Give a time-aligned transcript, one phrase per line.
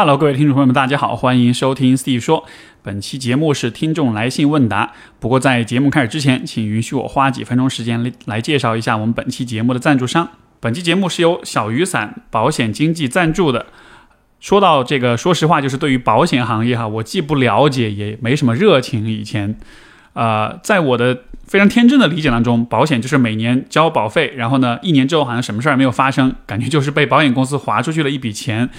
[0.00, 2.46] Hello，各位听众朋友们，大家好，欢迎收听 st 说。
[2.84, 4.92] 本期节目是听众来信问答。
[5.18, 10.28] 不过在节目开始之前，请允许我花几分钟时间来来介绍一下我们本期节目的赞助商。
[10.60, 13.66] 本期节目是由小雨伞保险经纪赞助的。
[14.38, 19.04] 说到这个，说实话，就是对于保险行业哈，我既不了解，也没什么热情。
[19.04, 19.58] 以前，
[20.12, 28.70] 呃，在我的非常天真的理解当中，保险就是每年交保费，然后呢，一年之后好像什么事儿没有发生，感觉就是被保险公司划出去了一笔钱。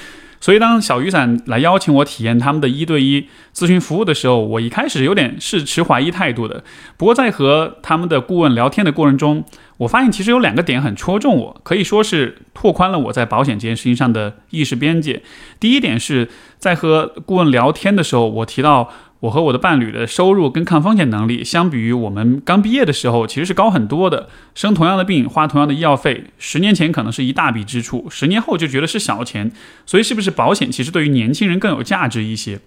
[0.41, 6.63] 所以，当小雨伞来邀请我体验他们的一对一咨询服务的时候，我一开始有点是持怀疑态度的。
[6.97, 9.43] 不过，在和他们的顾问聊天的过程中，
[9.77, 15.21] 我发现其实有两个点很戳中我，可以说是拓宽了我在保险这件事情上的意识边界。
[15.59, 18.89] 第一点是在和顾问聊天的时候，我提到。
[19.21, 24.29] 我和我的伴侣的收入跟抗风险能力，相比于我们刚毕业的时候，其实是高很多的。
[24.55, 29.51] 生同样的病，花同样的医药费，十年前可能是一大笔支出，十年后就觉得是小钱。
[29.85, 32.61] 所以，是不是保险其实对于年轻人更有价值一些？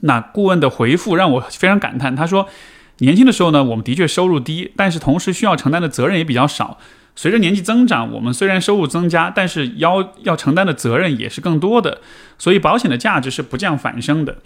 [0.00, 2.16] 那顾问的回复让我非常感叹。
[2.16, 2.48] 他说，
[2.98, 6.78] 年轻的时候呢，我们的确收入低，但是同时需要承担的责任也比较少。
[7.14, 12.00] 随着年纪增长，我们虽然收入增加，但是要要承担的责任也是更多的。
[12.36, 14.38] 所以，保险的价值是不降反升的。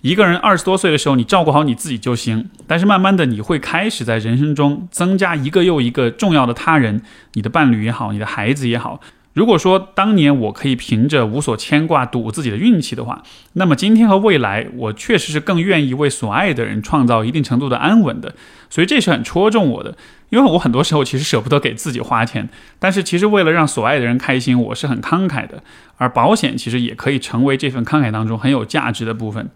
[0.00, 2.48] 一个人二十多岁的时候，你照顾好你自己就行。
[2.68, 9.00] 但是慢慢的，你会开始在人生中增加一个又一个重要的他人，你的伴侣也好，你的孩子也好。
[9.32, 13.22] 如果说当年我可以凭着无所牵挂赌自己的运气的话，
[13.54, 18.34] 那么今天和未来，我确实是更愿意为所爱的人创造一定程度的安稳的。
[18.70, 19.96] 所以这是很戳中我的，
[20.30, 25.62] 因为我很多时候其实舍不得给自己花钱，但是其实为了让所爱的人开心，我是很慷慨的。
[25.96, 29.50] 而保险其实也可以成为这份慷慨当中很有价值的部分。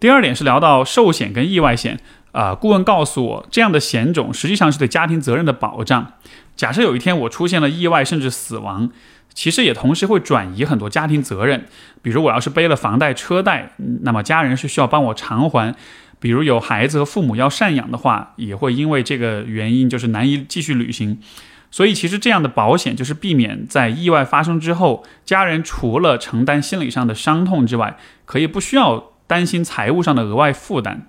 [0.00, 2.00] 第二点是聊到寿险跟意外险，
[2.32, 6.14] 啊，顾问告诉我，这样的险种实际上是对家庭责任的保障。
[6.56, 8.90] 假设有一天我出现了意外甚至死亡，
[9.34, 11.66] 其实也同时会转移很多家庭责任。
[12.00, 15.74] 比如我要是背了房贷车贷，那么家人是需要帮我偿还；
[16.18, 21.20] 比如有孩子和父母要赡养的话，也会因为这个原因就是难以继续履行。
[21.70, 29.09] 所以其实这样的保险就是避免在意外发生之后，家人除了承担心理上的伤痛之外，可以不需要。
[29.30, 31.02] 担心财务上的额外负担，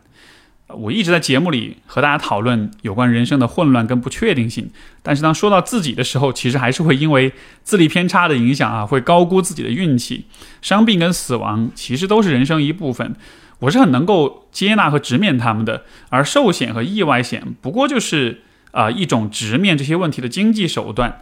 [0.67, 4.69] 我一直在节目里和大家讨论有关人生的混乱跟不确定性。
[5.01, 7.33] 但是当说到自己的时候，其实还是会因为
[7.63, 10.25] 自力偏差的影响啊，会高估自己的运气。
[10.61, 13.15] 伤病跟死亡其实都是人生一部分，
[13.57, 15.85] 我是很能够接纳和直面他们的。
[16.09, 21.19] 而寿险和意外险不过就是啊一种直面这些问题的经济手段。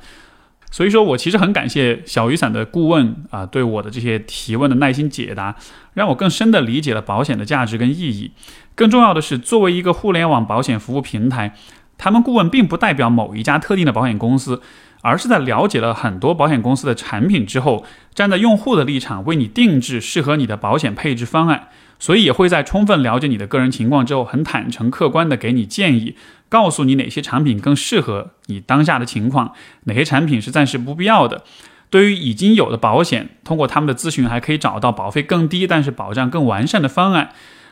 [0.71, 5.55] 所以说我其实很感谢小雨伞的顾问啊，对我的这些提问的耐心解答，
[5.93, 8.31] 让我更深的理解了保险的价值跟意义。
[8.75, 11.55] 更重要的是，作为一个互联网保险服务平台，
[11.97, 14.61] 他们顾问并不代表某一家特定的保险公司，
[15.01, 21.69] 而是在了解了很多保险公司的产品之后，站在用户的立场为你定制适合你的保险配置方案。
[22.01, 26.15] 所以也会在充分了解你的个人情况之后，很坦诚客观地给你建议。
[26.49, 29.53] 告诉你哪些产品更适合你当下的情况，
[29.85, 31.43] 哪些产品是暂时不必要的。
[31.89, 37.29] 对于已经有的保险，通过他们的咨询还可以找到保费更低但是保障更完善的方案。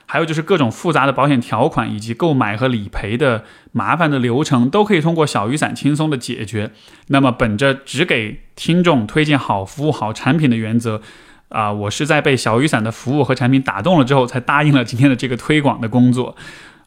[0.10, 3.44] 还有就是各种复杂的保险条款以及购买和理赔的
[3.74, 6.72] 麻烦的流程，都可以通过小雨伞轻松的解决。
[7.08, 11.02] 那么，本着只给听众推荐好服务、好产品的原则，
[11.50, 16.38] 啊，我是在被小雨伞的服务和产品打动了之后，才答应了今天的这个推广的工作。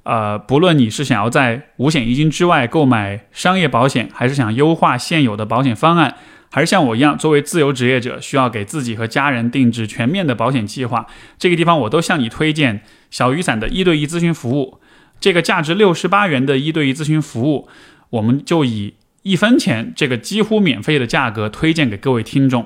[0.03, 6.16] 呃，不论你是想要在五险一金之外购买商业保险，还是想优化现有的保险方案，
[6.50, 11.06] 还是像我一样作为自由职业者，需要给自己和家人定制全面的保险计划，
[11.39, 14.81] 这个地方我都向你推荐小雨伞的一对一咨询服务。
[15.21, 17.69] 这个价值六十八元的一对一咨询服务，
[18.09, 22.65] 我们就以一分钱这个几乎免费的价格推荐给各位听众。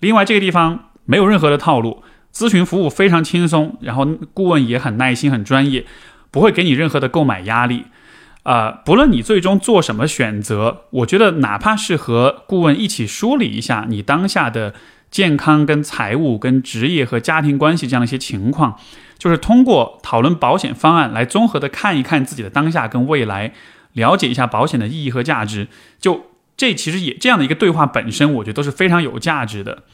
[0.00, 2.02] 另外，这个地方没有任何的套路，
[2.32, 5.84] 咨询服务非常轻松，然后顾问也很耐心、很专业。
[6.36, 7.86] 不会给你任何的购买压力，
[8.42, 14.74] 啊，不论你最终做什么选择，我觉得哪怕是和顾问一起梳理一下你当下的
[15.10, 18.78] 健康、跟财务、跟职业和家庭关系这样一些情况，
[19.16, 23.54] 就是通过讨论保险方案来综合的看一看自己的当下跟未来，
[23.94, 25.68] 了解一下保险的意义和价值。
[25.98, 29.84] 就这其实也这样的一个对话本身，我觉得都是非常有价值的，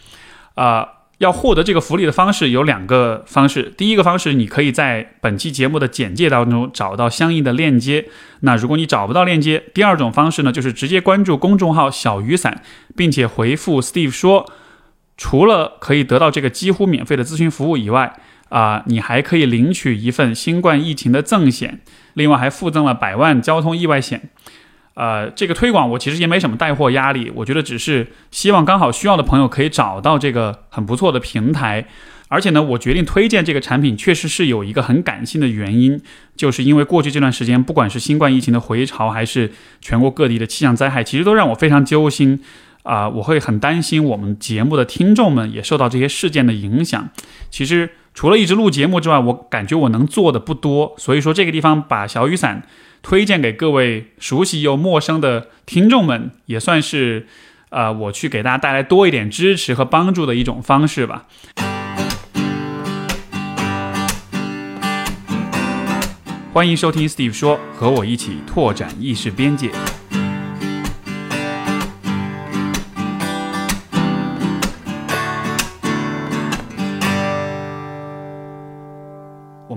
[0.56, 0.88] 啊。
[1.22, 3.72] 要获得这个福利的方式有两个方式。
[3.76, 8.06] 第一个方式，你可以在本期节目的简介当中找到相应的链接。
[8.40, 12.60] 那如果你找不到链接，第二种方式呢，就是直接关注公众号“小雨伞”，
[12.96, 14.50] 并且回复 Steve 说，
[15.16, 18.16] 除了可以得到这个几乎免费的咨询服务以外，
[18.48, 21.80] 啊，你还可以领取一份新冠疫情的赠险，
[22.14, 24.28] 另外还附赠了百万交通意外险。
[24.94, 31.86] 呃，这个推广我其实也没什么带货压力，我觉得只是希望刚好需要的朋友可以找到这个很不错的平台，
[32.28, 36.00] 而且呢，我决定推荐这个产品，确实是有一个很感性的原因，
[36.36, 39.50] 就是因为过去这段时间，不管是新冠疫情的回潮，还是
[39.80, 42.40] 全国各地的气象灾害，其实都让我非常揪心。
[42.82, 47.08] 啊，我会很担心我们节目的听众们也受到这些事件的影响。
[47.48, 50.92] 其实除了一直录节目之外，我感觉我能做的不多。
[50.98, 52.60] 所以说，这个地方把小雨伞
[53.02, 57.26] 推荐给各位熟悉又陌生的听众们，也算是
[57.70, 61.26] 呃我去给大家带来多一点支持和帮助的一种方式吧。
[66.52, 69.70] 欢迎收听 Steve 说，和我一起拓展意识边界。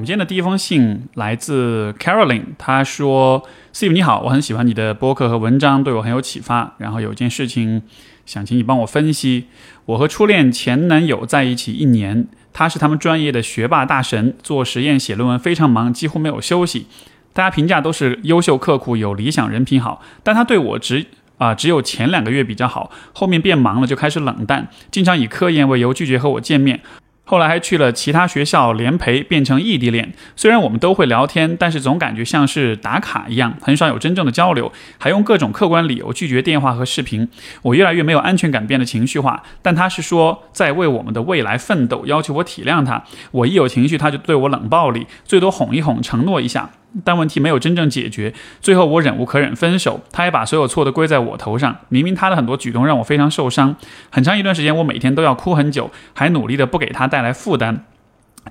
[0.06, 3.44] 今天的第一封信来自 Caroline，她说
[3.74, 6.76] ：“Steve 你好，我很喜欢你的播客和文章，对我很有启发。
[6.78, 7.82] 然后有一件事情
[8.24, 9.48] 想请你帮我分析。
[9.86, 16.86] 我和初恋前男友在一起一年，他是他们专业的学霸大神，做实验写论文非常忙，几乎没有休息。
[17.34, 20.04] 大家评价都是优秀刻苦，有理想，人品好。
[20.22, 21.04] 但他对我只
[21.40, 26.82] 啊只有前两个月比较好，后面变忙了就开始冷淡，经常以科研为由拒绝和我见面。”
[27.28, 30.14] 后来还去了其他学校联培，变成异地恋。
[30.36, 37.28] 虽然我们都会聊天，但是总感觉像是打卡一样，很少有真正的交流，还用各种客观理由拒绝电话和视频。
[37.64, 39.42] 我越来越没有安全感，变得情绪化。
[39.64, 43.04] 但他是说在为我们的未来奋斗，要求我体谅他。
[43.32, 46.70] 我一有情绪，他就对我冷暴力，最多哄一哄，承诺一下。
[47.04, 51.76] 但问题没有真正解决，最后我忍无可忍分手，他也把所有错都归在我头上。
[51.90, 53.76] 明明他的很多举动让我非常受伤，
[54.10, 57.86] 很长一段时间我每天都要哭很久，还努力的不给他带来负担。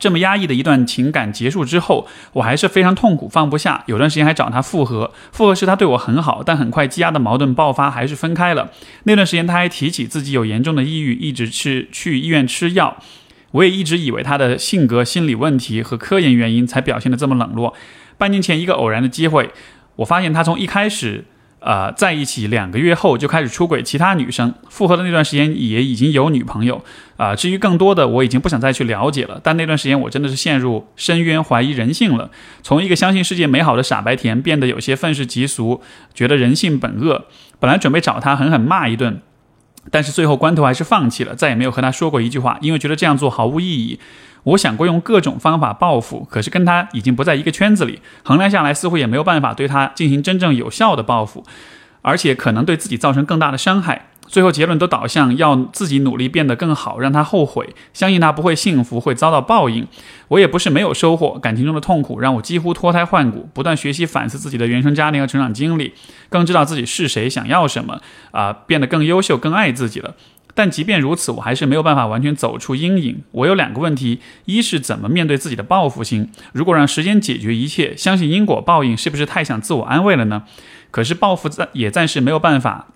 [0.01, 3.85] 这么压抑的一段情感结束之后，我还是非常痛苦，放不下。
[3.87, 8.73] 有段时间还找他复合，复合时他对我很好，但很快积压的矛盾爆发，还是分开了。
[9.05, 12.97] 那段时间他还提起自己有严重的抑郁，一直去去医院吃药。
[13.53, 17.73] 我也一直以为他的性格、心理问题和科研原因才表现得这么冷落。
[18.25, 19.51] 半年前，一个偶然的机会，
[19.97, 21.27] 我发现他从一开始，
[21.61, 26.83] 呃，在一起两个月后就开始出轨其他女生，复合的那段时间也已经有女朋友，
[27.19, 29.39] 啊，至于更多的，我已经不想再去了解了。
[29.45, 32.31] 但那段时间，我真的是陷入深渊，怀疑人性了，
[32.63, 35.83] 从一个相信世界美好的傻白甜，变得有些愤世嫉俗，
[36.15, 37.27] 觉得人性本恶。
[37.61, 39.21] 本来准备找他狠狠骂一顿，
[39.91, 44.01] 但是最后关头还是放弃了，再也没有和他说过一句话，因为觉得这样做毫无意义。
[44.45, 51.45] 我想过用各种方法报复，可是跟他已经不在一个圈子里，衡量下来似乎也没有办法对他进行真正有效的报复，
[52.03, 54.07] 而且可能对自己造成更大的伤害。
[54.27, 59.87] 最后结论都导向要自己努力变得更好，让他后悔，相信他不会幸福，会遭到报应。
[60.29, 65.93] 我也不是没有收获，感情中的痛苦让我几乎脱胎换骨，不断学习反思自己的原生家庭和成长经历，
[66.31, 68.01] 更知道自己是谁，想要什么，
[68.31, 70.15] 啊，变得更优秀，更爱自己了。
[70.55, 73.23] 但即便如此，我还是没有办法完全走出阴影。
[73.33, 76.31] 我有两个问题：一是怎么面对自己的报复心？
[76.53, 80.45] 如果让时间解决一切，相信因果报应，是不是太想自我安慰了呢？
[80.91, 82.87] 可是报复暂也暂时没有办法，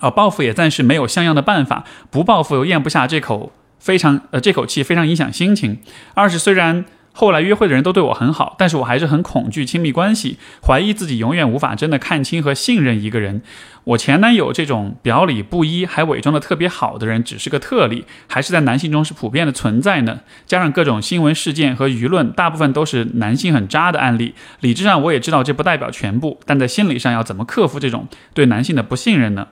[0.00, 1.84] 啊，报复也暂时没有像样的办法。
[2.10, 5.78] 不报复又咽不下这口非常呃这口气，非常影响心情。
[6.14, 6.84] 二是虽然。
[7.20, 13.42] 后来约会的人都对我很好，但是我还是很恐惧亲密关系，怀疑自己永远无法真的看清和信任一个人。
[13.82, 20.20] 我前男友这种表里不一还伪装的特别好的人，只是个特例，还是在男性中是普遍的存在呢？
[20.46, 24.36] 加上各种新闻事件和舆论，大部分都是男性很渣的案例。
[24.60, 29.48] 理智上我也知道这不代表全部，但在心理上要怎么克服这种对男性的不信任呢？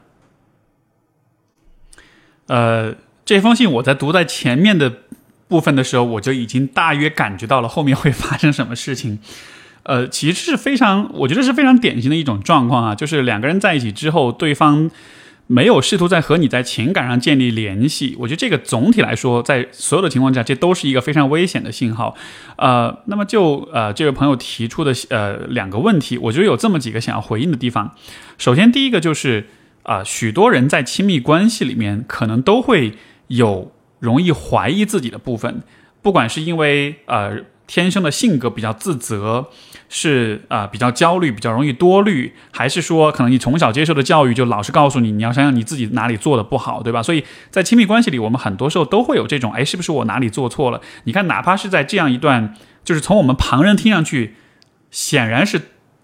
[2.47, 4.99] 呃，这封信我在读在前面的。
[5.49, 9.19] 部分的时候，我就已经大约感觉到了后面会发生什么事情。
[9.85, 14.91] 呃，其实是非常，我觉得是非常典型的一种状况啊，就是两个人在一起之后，对方
[15.47, 18.17] 没有试图在和你在情感上建立联系。
[18.19, 22.17] 我觉得这个总体来说，在所有的情况下，这都是一个非常危险的信号。
[22.57, 27.95] 呃，那么就呃这位朋友提出的呃两个问题，我觉得有这么几个想要回应的地方。
[28.39, 29.47] 首先，第一个就是
[29.85, 32.95] 啊，许多人在亲密关系里面可能都会
[33.29, 33.71] 有。
[34.07, 35.63] 容易怀疑自己的部分，
[36.01, 39.49] 不管是因为呃天生的性格比较自责，
[39.89, 47.03] 是啊比较焦虑，比较容易多虑，还是说可能你从小接受的教育就老是告诉你你要想想你自己哪里做的不好，对吧？
[47.03, 50.81] 所以在亲密关系里，我们很多时候都会有这种，哎，是不是我哪里做错了？
[51.05, 54.37] 你看，哪怕是在这样一段，就是从我们旁人听上去
[54.93, 55.61] 显然是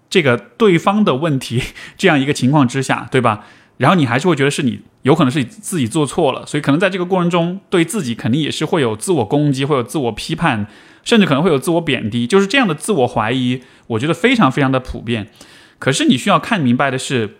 [0.09, 1.63] 这个对方的问题
[1.97, 3.45] 这样一个情况之下，对吧？
[3.77, 10.67] 然后你还是会觉得是你有可能是你自己做错了，所以可能在这个过程中对自己肯定也是会有自我攻击，会有自我批判，
[11.03, 15.29] 甚至可能会有自我贬低，就是这样的自我怀疑，我觉得非常非常的普遍。
[15.79, 17.37] 可是你需要看明白的是，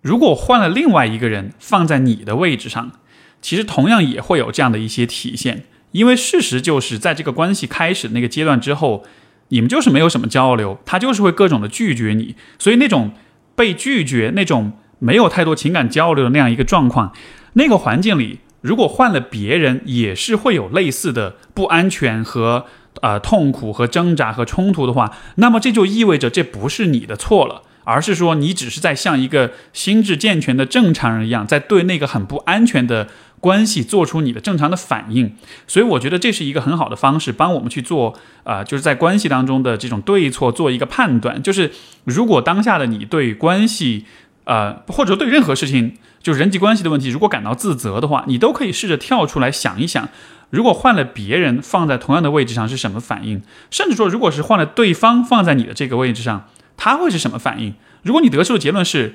[0.00, 2.92] 如果换了另外一个人放在你的位置上，
[3.40, 5.64] 其实同样也会有这样的一些体现。
[5.90, 9.04] 因为事实就是在这个关系开始那个阶段之后，
[9.48, 13.12] 你们就是没有什么交流，他就是会各种的拒绝你，所以那种
[13.54, 17.12] 被拒绝、那种没有太多情感交流的那样一个状况，
[17.54, 22.66] 那个环境里，如果换了别人，也是会有类似的不安全和
[23.00, 27.62] 呃痛苦和挣扎和冲突的话，那么这就意味着这不是你的错了。
[27.84, 33.08] 而是说，你只是在像一个心智健全的正常人一样，在对那个很不安全的
[33.40, 35.34] 关系做出你的正常的反应。
[35.66, 41.42] 所以，我觉得这是一个很好的方式，帮我们去做啊，就是在关系当中的这种对错做一个判断。
[41.42, 41.72] 就是
[42.04, 44.04] 如果当下的你对关系，
[44.44, 50.08] 呃，或者对任何事情，就是人际关系的问题，如果感到自责的话，你都可以试着跳出来想一想，
[50.50, 53.42] 如果换了别人放在同样的位置上是什么反应？
[53.70, 56.48] 甚至说，如果是换了对方放在你的这个位置上。
[56.74, 57.74] 他会是什么反应？
[58.02, 59.14] 如果你得出的结论是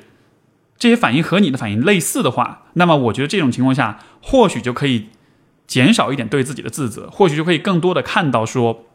[0.78, 5.08] 这些反应和你的反应类似的话，那么我觉得这种情况下或许就可以
[5.66, 8.86] 减少一点对自己的自责，或许就可以更多的看到说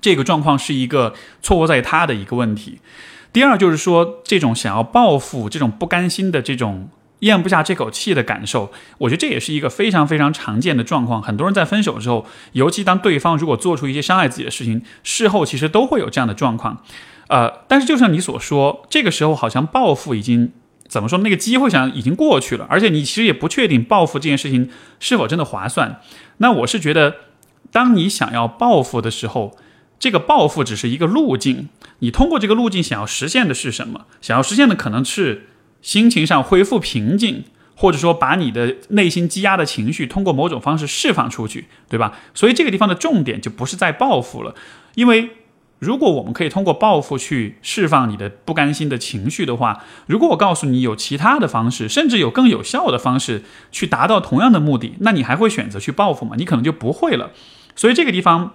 [0.00, 2.78] 这个状况是一个错误在他的一个问题。
[3.34, 6.88] 第二就是说，这种想要报复、这种不甘心的这种
[7.18, 11.20] 咽不下这口气的感受，我觉得这也是一个非常非常常见的状况。
[11.20, 16.80] 很多人在分手之后，尤其当对方如果做出一些伤害自己的事情，事后其实都会有这样的状况。
[17.26, 20.52] 呃，但是就像你所说，这个时候好像报复已经
[20.86, 21.18] 怎么说？
[21.18, 26.00] 那个机会想已经过去了，而且你其实也不确定报复这件事情是否真的划算。
[26.36, 27.16] 那我是觉得，
[27.72, 29.56] 当你想要报复的时候，
[29.98, 31.68] 这个报复只是一个路径。
[32.00, 34.06] 你通过这个路径想要实现的是什么？
[34.20, 35.48] 想要实现的可能是
[35.80, 37.44] 心情上恢复平静，
[37.76, 42.18] 或者说把你的内心积压的情绪通过某种方式释放出去，对吧？
[42.34, 44.54] 所以这个地方的重点就不是在报复了，
[44.94, 45.30] 因为。
[45.80, 56.36] 如果我们可以通过报复去释放你的不甘心的情绪的话，如果我告诉你有其他的方式，甚至有更有效的方式去达到同样的目的，那你还会选择去报复吗？
[56.38, 57.32] 你可能就不会了。
[57.76, 58.54] 所以这个地方，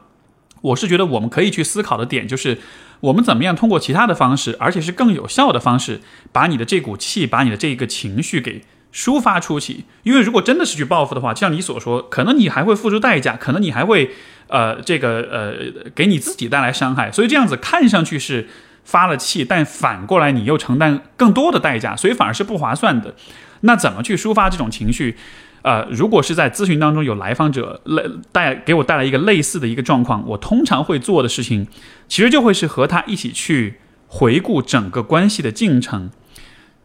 [0.61, 2.59] 我是觉得我们可以去思考的点就是，
[2.99, 6.01] 我们怎么样通过其他的方式，而且是更有效的方式，
[6.31, 8.61] 把你的这股气，把你的这个情绪给。
[8.91, 14.09] 抒发出去，因为如果真的是去报复的话，就像你所说，可能你还会付出代价，可能你还会，
[14.47, 17.11] 呃，这个呃，给你自己带来伤害。
[17.11, 18.49] 所以这样子看上去是
[18.83, 23.13] 发了气，但反过来你又承担更多的代价，所以反而是不划算的。
[23.61, 25.15] 那怎么去抒发这种情绪？
[25.61, 31.67] 呃，如果是在咨询当中有来访者类带给我带来一个类似的一个状况，我通常会做的事情，
[32.07, 33.75] 其实就会是和他一起去
[34.07, 36.09] 回顾整个关系的进程。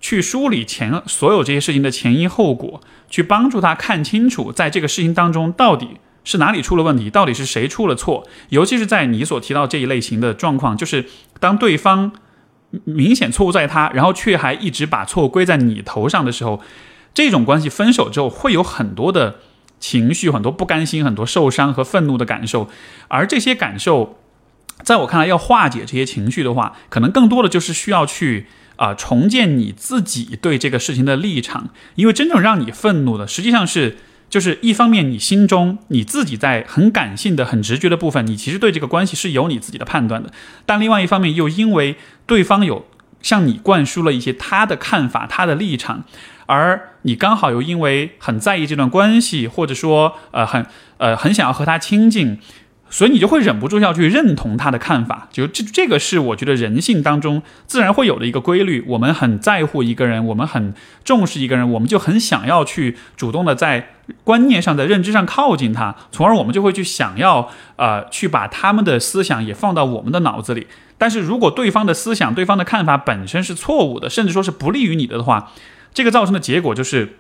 [0.00, 8.26] 去梳理前所有这些事情的前因后果，去帮助他看清楚，在这个事情当中到底是哪里出了问题，到底是谁出了错。
[8.50, 11.07] 尤其是在你所提到这一类型的状况，就是
[11.40, 12.12] 当对方
[12.85, 16.61] 明显错误在他，然后却还一直把错误归在你头上的时候，
[17.14, 19.37] 这种关系分手之后会有很多的
[19.80, 22.68] 情绪，很多不甘心，很多受伤和愤怒的感受。
[23.09, 24.18] 而这些感受，
[24.83, 28.49] 在我看来，要化解这些情绪的话，可能更多的就是需要去。
[28.76, 40.28] 啊，重建你自己对这个事情的立场，因为真正让你愤怒的，实际上是就是一方面，你心中你自己在很感性的、很直觉的部分，你其实对这个关系是有你自己的判断的；
[40.66, 41.94] 但另外一方面，又因为
[42.26, 42.85] 对方有
[43.23, 46.02] 向你灌输了一些他的看法、他的立场，
[46.46, 50.66] 而你刚好又因为很在意这段关系，或者说呃很
[50.98, 52.38] 呃很想要和他亲近。
[52.90, 58.84] 所以你就会忍不住要去认同他的看法，就这这个是我觉得人性当中自然会有的一个规律。
[58.86, 60.72] 我们很在乎一个人，我们很
[61.02, 70.68] 重视一个人，我们就很想要去主动的在观念上、在认知上靠近他，从而我们就会去想要呃去把他们的思想也放到我们的脑子里。
[70.96, 75.50] 但是如果对方的思想、对方的看法本身是错误的，甚至说是不利于你的的话，
[75.94, 77.16] 这个造成的结果就是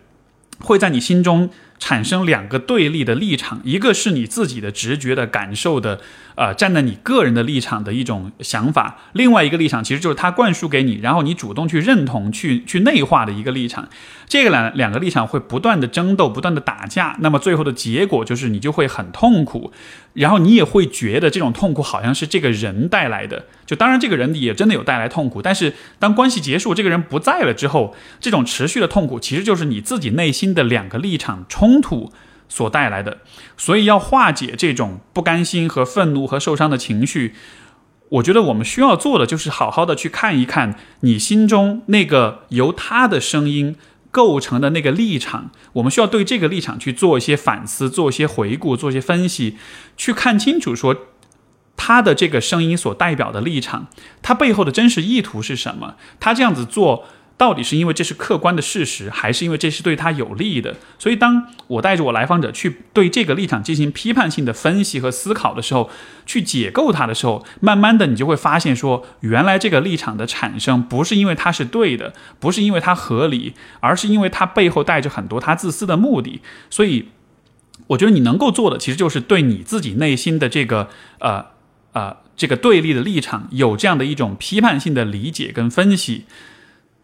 [0.60, 1.48] 会在你心中。
[1.84, 6.00] 产生两个对立的立场，一个是你自己的直觉的感受的，
[6.34, 13.86] 呃，站在你个人的立场的一种想法；另外一个立场其实就是他灌输给你，然后你主动去认同、去去内化的一个立场。
[14.26, 19.70] 这个两两个立场会不断的争斗、不断的打架，那么最后的结果就是你就会很痛苦，
[20.14, 23.44] 然后你也会觉得这种痛苦好像是这个人带来的。
[23.66, 31.73] 就当然这个人也真的有带来痛苦，但是当关系结束，这个人不在了之后，这种持续的痛苦其实就是你自己内心的两个立场冲。
[31.74, 32.12] 冲突
[32.48, 33.18] 所带来的，
[33.56, 37.34] 所以要化解这种不甘心和愤怒和受伤的情绪，
[38.10, 43.74] 我觉得我们需要做的就是好好的去看一看你心中那个由他的声音
[44.12, 49.56] 构成的那个立场，我们需要对这个立场去做一些反思，做一些回顾，做一些分析，
[49.96, 50.94] 去看清楚说
[51.76, 53.88] 他的这个声音所代表的立场，
[54.22, 55.96] 他背后的真实意图是什么？
[56.20, 57.06] 他这样子做。
[57.36, 60.76] 到底是因为这是客观的事实，还是因为这是对他有利的？
[61.00, 65.90] 所以，当我带着我来访者去对这个立场进行批判性的分析和思考的时候，
[66.24, 76.40] 去解构它的时候，慢慢的你就会发现，说原来这个立场的产生不是因为它是对的，不是因为它合理，而是因为它背后带着很多他自私的目的。
[76.70, 77.08] 所以，
[77.88, 80.88] 我觉得你能够做的，其实就是对你自己内心的这个
[81.18, 81.46] 呃
[81.92, 86.26] 呃这个对立的立场，有这样的一种批判性的理解跟分析。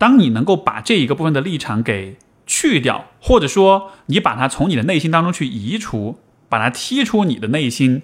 [0.00, 2.16] 当你能够把这一个部分的立场给
[2.46, 8.00] 去掉，或者说你把它从你的内心当中去移除，把它踢出你的内心，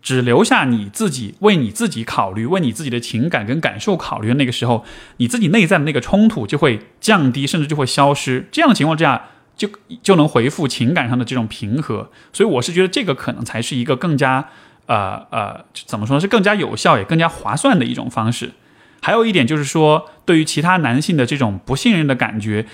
[0.00, 4.84] 只留下你自己为你自己考虑、为你自己的情感跟感受考虑的那个时候，
[5.16, 8.46] 你自己内在的那个冲突就会降低，甚至就会消失。
[8.52, 9.68] 这样的情况之下，就
[10.00, 12.08] 就能回复情感上的这种平和。
[12.32, 14.48] 所以我是觉得这个可能才是一个更加
[14.86, 16.20] 呃呃怎么说呢？
[16.20, 18.52] 是更加有效也更加划算的一种方式。
[19.02, 22.66] 还有一点就是说，对于其他男性的这种不信任的感觉，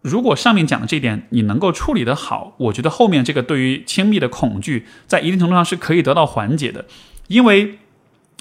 [0.00, 6.86] 如果上面讲的这点你能够处理得好，我觉得后面这个对于亲密的恐惧，在一定程度上是可以得到缓解的。
[7.26, 7.78] 因为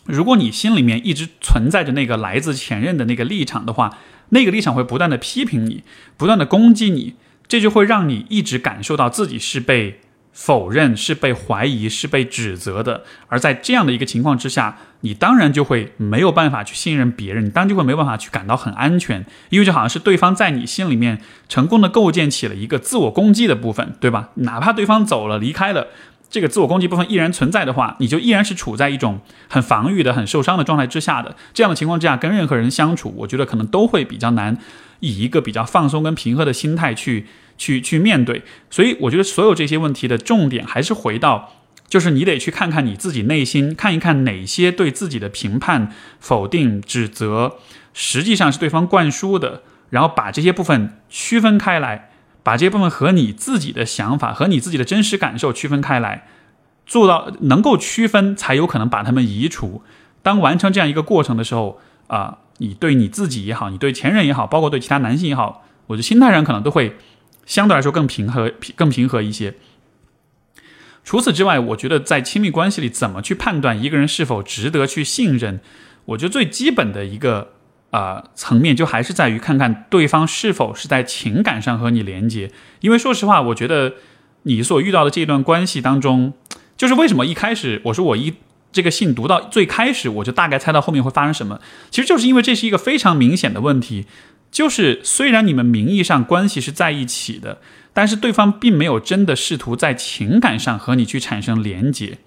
[0.05, 3.97] 如果你心里面一直存在着那个来自前任的那个立场的话，
[4.29, 5.83] 那个立场会不断的批评你，
[6.15, 7.15] 不断的攻击你，
[7.47, 10.01] 这就会让你一直感受到自己是被。
[10.35, 13.03] 否认是被怀疑，是被指责的。
[13.29, 24.31] 而在这样的一个情况之下，你当然就会没有办法去信任别人，你当然就会没有办法去感到很安全，因为就好像是对方在你心里面成功的构建起了一个自我攻击的部分，对吧？
[24.35, 25.87] 哪怕对方走了离开了，
[26.29, 31.37] 这个自我攻击部分依然存在的话，你就依然是处在一种很防御的、很受伤的状态之下的。
[31.53, 34.57] 这样的情况之下，跟任何人相处，我觉得可能都会比较难，
[34.99, 37.25] 以一个比较放松跟平和的心态去。
[37.57, 41.53] 去去面对，所以我觉得所有这些问题的重点还是回到，
[41.87, 47.57] 就是你得去看看你自己内心，看一看哪些对自己的评判、否定、指责，
[47.93, 52.09] 实际上是对方灌输的，然后把这些部分区分开来，
[52.43, 56.27] 把这些部分和你自己的想法和你自己的真实感受区分开来，
[56.85, 59.81] 做到能够区分，才有可能把它们移除。
[60.21, 66.97] 当完成这样一个过程的时候，啊，你对你自己也好，你对前任也好，包括对其他男性也好，我觉得心态上可能都会。
[67.45, 69.53] 相对来说更平和、更平和一些。
[71.03, 75.59] 除此之外，我觉得在亲密关系里，怎么去判断一个人是否值得去信任？
[76.05, 77.53] 我觉得最基本的一个
[77.91, 82.49] 啊层面，就还是在于看看对方是否是在情感上和你连接。
[82.81, 83.93] 因为说实话，我觉得
[84.43, 86.33] 你所遇到的这段关系当中，
[86.75, 88.33] 就是为什么一开始我说我一
[88.71, 94.07] 这个信读到最开始，我就大概猜到后面会发生什么，其实就是因为这是一个非常明显的问题。
[94.55, 97.57] 就是虽然你们名义上关系是在一起的，
[97.91, 102.19] 但是对方并没有真的试图在情感上和你去产生连接。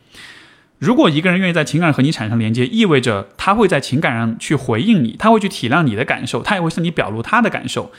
[0.79, 7.91] 如果一个人愿意在情感上和你产生连接，意味着他会在情感上去回应你，他会去体谅你的感受，他也会向你表露他的感受。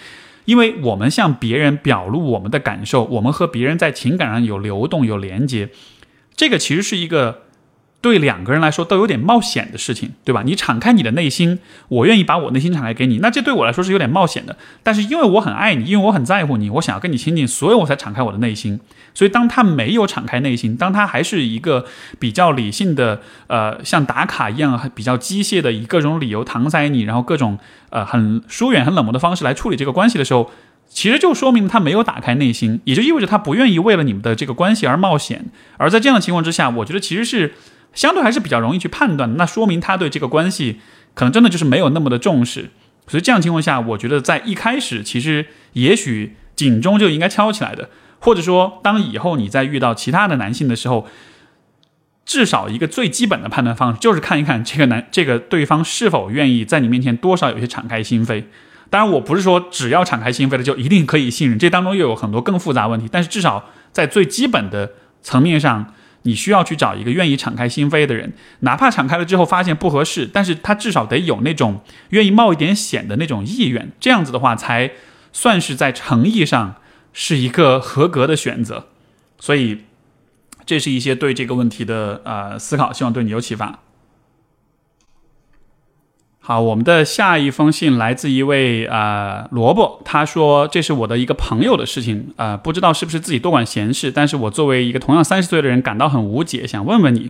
[0.46, 5.70] 因为我们向别人表露我们的感受，我们和别人在情感上有流动、有连接，
[6.36, 7.49] 这个其实是一个。
[8.02, 10.42] 对两个人来说都有点冒险的事情，对吧？
[10.46, 11.60] 你敞开你的内心，
[11.90, 14.56] 我愿意把我内心敞开给你，那这对我来说是有点冒险的。
[14.84, 18.80] 但是因为我很爱你，因为我很在乎你，我想要跟你亲近，所以我才敞开我的内心。
[19.14, 21.86] 所以当他没有敞开内心，当他还是一个
[22.20, 27.60] 比较理性的，呃，像打卡一样比较机械的，以各种理由搪塞你，然后各种
[27.90, 30.50] 呃很疏远、很冷漠的方式来处理这个关系的时候，
[30.88, 35.48] 其实就说明他没有打开内心，也就意味着他不愿意为了你们的这个关系而冒险。
[35.76, 37.56] 而在这样的情况之下，我觉得其实是。
[37.94, 40.80] 相对还是比较容易去判断，那说明他对这个关系
[41.16, 42.70] 可能真的就是没有那么的重视。
[43.08, 51.08] 所以这样情况下，我觉得在一开始其实也许警钟就应该敲起来的，或者说当以后你在遇到其他的男性的时候，
[52.24, 58.44] 至少一个最基本的判断方式就是看一看这个男这个对方是否愿意在你面前多少有些敞开心扉。
[58.92, 63.08] 当然，我不是说只要敞开心扉的就一定可以信任，这当中又有很多更复杂问题。
[63.12, 64.92] 但是至少在最基本的
[65.24, 65.94] 层面上。
[66.24, 74.92] 你需要去找一个愿意敞开心扉的人，哪怕敞开了之后发现不合适，但是他至少得有那种愿意冒一点险的那种意愿，这样子的话才
[75.32, 76.76] 算是在诚意上
[77.14, 78.88] 是一个合格的选择。
[79.40, 79.86] 所以，
[80.66, 83.80] 这是一些对这个问题的呃思考，希望对你有启发。
[86.50, 97.30] 啊，我们的下一封信来自一位啊萝卜，他说这是我的一个朋友的事情啊，不知道是不是自己多管闲事，但是我作为一个同样三十岁的人感到很无解，想问问你，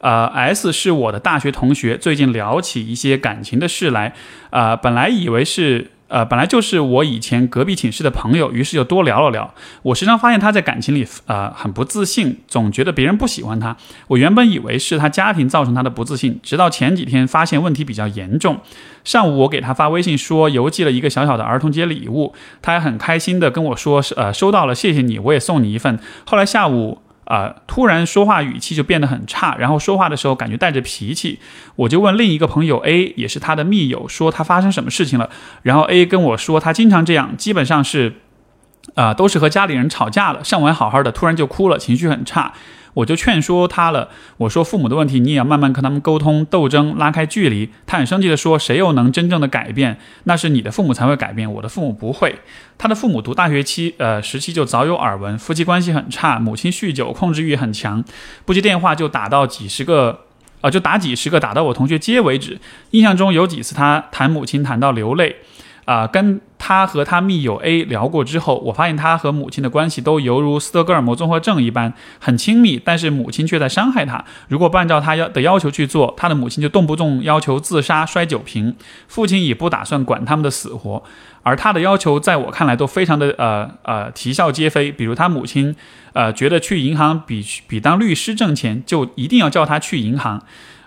[0.00, 4.14] 呃，S 是我的大学同学，最近聊起一些感情的事来，
[4.50, 9.54] 啊，本来以为是呃，本来就是我以前隔壁寝室的朋友，于是就多聊了聊。
[9.82, 13.76] 我时常发现他在感情里，呃，很不自信，总觉得别人不喜欢他。
[14.08, 18.58] 我原本以为是他家庭造成他的不自信，直到前几天发现问题比较严重。
[19.04, 25.98] 上午我给他发微信说邮寄了一个小小的儿童节礼物，他还很开心的跟我说呃收到了，谢谢你，我也送你一份。
[26.26, 26.98] 后来下午。
[27.30, 27.54] 啊！
[27.68, 31.38] 突然说话语气就变得很差，然后说话的时候感觉带着脾气。
[31.76, 35.30] 我就问另一个朋友 A，也是他的密友，说他发生什么事情了。
[35.62, 38.14] 然后 A 跟我说，他经常这样，基本上是，
[38.96, 42.52] 啊，都是和家里人吵架了，上完好好的，突然就哭了，情绪很差。
[42.94, 47.70] 我就劝说他了，我说父母的问题你也要慢慢跟他们沟通斗争，拉开距离。
[47.86, 49.98] 他很生气的说：“谁又能真正的改变？
[50.24, 52.40] 那是你的父母才会改变，我的父母不会。”
[52.78, 58.02] 他的父母读大学期呃时期就早有耳闻，夫妻关系很差，母亲酗酒，控制欲很强，
[58.44, 60.20] 不接电话就打到几十个，
[60.60, 62.58] 啊就打几十个，打到我同学接为止。
[62.90, 65.36] 印象中有几次他谈母亲谈到流泪。
[65.86, 74.22] 啊，跟他和他密友 A 聊过之后，我发现他和母亲的关系都犹如斯德哥尔摩综合症一般，很亲密，但是母亲却在伤害他。
[74.48, 78.76] 如果不按照他要的要求去做，他的母亲就动不动要求自杀、摔酒瓶，
[79.08, 81.02] 父亲也不打算管他们的死活。
[81.42, 84.92] 而他的要求，在我看来都非常的呃呃啼笑皆非。
[84.92, 85.74] 比如他母亲，
[86.12, 90.42] 呃，觉得去银行比比当律师挣钱，就一定要叫他去银行。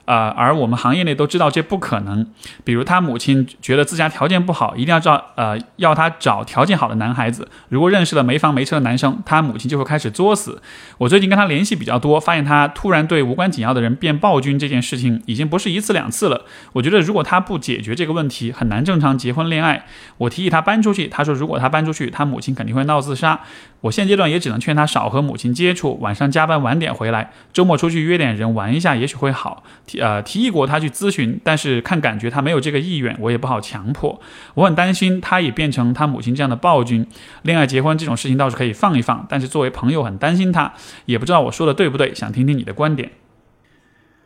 [0.06, 2.26] 啊，而我们行业内都知道这不可能。
[2.64, 7.48] 比如他母亲觉得自家条件不好，一定要找呃要他找条件好的男孩子。
[7.70, 10.62] 如果认识了没房没车的男生，他母亲就会开始作死。
[10.98, 16.46] 我最近跟他联系比较多，发现他突然对无关紧要的人变暴君，这件事情已经不是一次两次了。
[16.74, 19.86] 我觉得如果他不解决这个问题，很难正常结婚恋爱。
[20.18, 23.40] 我提议他搬出去，他说如果他搬出去，他母亲肯定会闹自杀。
[23.84, 29.62] 我现阶段也只能劝他少和母亲接触，晚上加班晚点回来，周末出去约点人玩一下，也许会好。
[29.86, 34.22] 提呃提议过他去咨询，但是看感觉他没有这个意愿，我也不好强迫。
[34.54, 37.06] 我很担心他也变成他母亲这样的暴君。
[37.42, 40.72] 恋爱结婚这种事情倒是可以放一放，但是作为朋友很担心他，
[41.04, 43.12] 也不知道我说的对不对，想听听你的观点。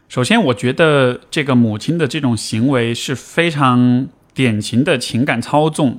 [0.08, 5.98] 首先，我觉得这个母亲的这种行为是非常典型的情感操纵。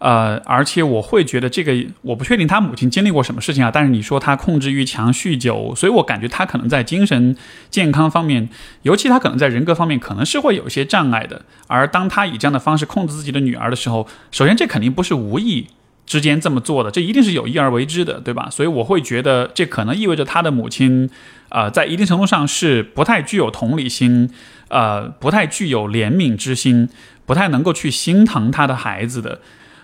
[0.00, 3.70] 呃，而且我会觉得这个，我不确定他母亲经历过什么事情啊。
[3.70, 7.36] 但是你说他控制欲强、酗酒，所以我感觉他可能在精神
[7.68, 8.48] 健康方面，
[8.80, 11.42] 尤其他可能在人格方面，可能是会有一些障碍的。
[11.66, 15.66] 而当他以这样的方式控制自己的女儿的时候，首先这肯定不是无意
[16.06, 18.48] 之间这么做的，这一定是有意而为之的，对吧？
[18.50, 21.10] 所以我会觉得这可能意味着他的母亲，
[21.50, 24.30] 呃，在一定程度上是不太具有同理心，
[24.68, 26.88] 呃，不太具有怜悯之心，
[27.26, 29.40] 不太能够去心疼他的孩子的。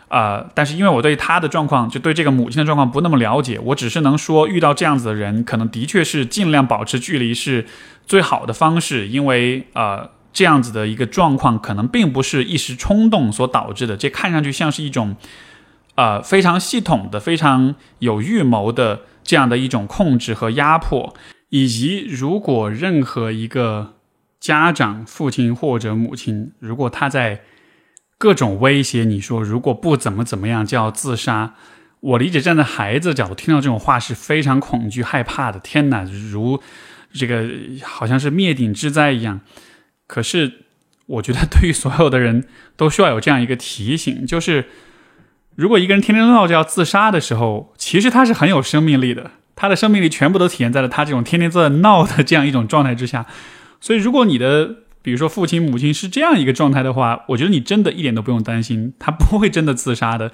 [0.08, 7.66] 呃，但是因为我对他的状况，就对这个母亲的状况不那么了解，我只是能说，遇到这样子的人，可能的确是尽量保持距离是
[8.06, 15.16] 最好的方式，因为呃，这样子的一个状况可能并不是一时冲动所导致的，这看上去像是一种
[15.96, 21.14] 呃非常系统的、非常有预谋的这样的一种控制和压迫，
[21.48, 23.94] 以及如果任何一个
[24.38, 27.40] 家长、父亲或者母亲，如果他在
[28.18, 31.54] 各种威胁，你说如果不怎么怎么样就要自杀。
[32.00, 35.58] 我理解站在孩子角度听到这种话是非常恐惧害怕的。
[35.58, 36.60] 天哪，如
[37.12, 37.48] 这个
[37.82, 39.40] 好像是灭顶之灾一样。
[40.06, 40.66] 可是
[41.06, 42.44] 我觉得对于所有的人
[42.76, 44.66] 都需要有这样一个提醒，就是
[45.56, 49.32] 如果一个人天天闹着要自杀的时候，其实他是很有生命力的。
[49.56, 53.26] 他的生命力全部都体现在了他这种天天在闹的这样一种状态之下。
[53.80, 60.32] 所以如果你的比如说，父亲、母亲是这样一个状态的话，我觉得你真的一点都不用担心，他不会真的自杀的。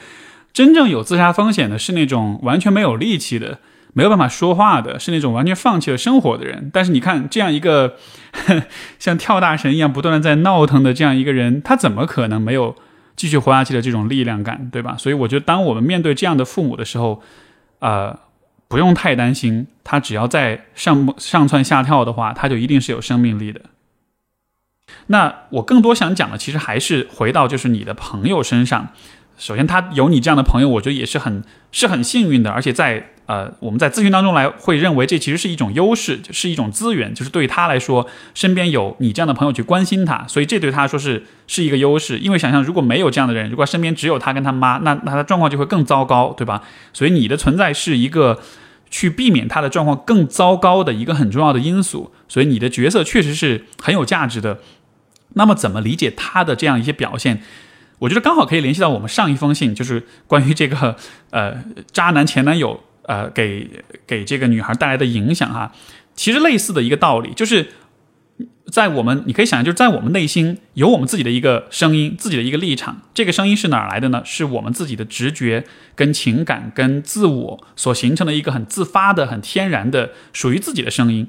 [0.55, 3.59] 真正有自杀风险的是那种完全没有力气的、
[3.93, 6.71] 没有办法说话的，是那种完全放弃了生活的人。
[6.73, 7.97] 但是你看，这样一个
[8.99, 12.75] 像跳大神一样不断的在闹腾的这样一个人，他怎么可能没有
[13.15, 14.97] 继续活下去的这种力量感，对吧？
[14.97, 17.21] 所以我觉得，当我们面对这样的父母的时候，
[17.81, 18.19] 呃，
[18.69, 23.61] 不用太担心，他只要在上上蹿下跳的话，他就一定是有生命力的。
[25.07, 28.89] 那我更多想讲的，其实还是回到就是你的朋友身上。
[29.39, 32.51] 首先，他有你这样的朋友，我觉得也是很是很幸运的。
[32.51, 42.19] 而且在呃，我们在咨询当中来会认为这其实是一种优势，是一种资源，就是对他来说，身边有你这样的朋友去关心他，所以这对他说是是一个优势。
[42.19, 46.63] 因为想象如果没有这样的人，如果身边只有他跟他妈，那那他的状况就会更糟糕，对吧？
[46.93, 48.39] 所以你的存在是一个
[48.91, 52.13] 去避免他的状况更糟糕的一个很重要的因素。
[52.29, 54.59] 所以你的角色确实是很有价值的。
[55.35, 57.43] 那么怎么理解他的这样一些表现？
[57.99, 60.97] 我觉得刚好可以联系到我们上一封信，就是关于这个
[61.31, 63.69] 呃渣男前男友呃给
[64.07, 65.73] 给这个女孩带来的影响哈。
[66.15, 67.69] 其实类似的一个道理，就是
[68.71, 73.03] 在我们，你可以想象，就是在我们内心有我们自己的一个声音，自己的一个立场。
[73.15, 74.21] 这个声音是哪儿来的呢？
[74.25, 75.65] 是我们自己的直觉、
[75.95, 81.29] 跟情感、跟自我所形成的一个很自发的、很天然的属于自己的声音。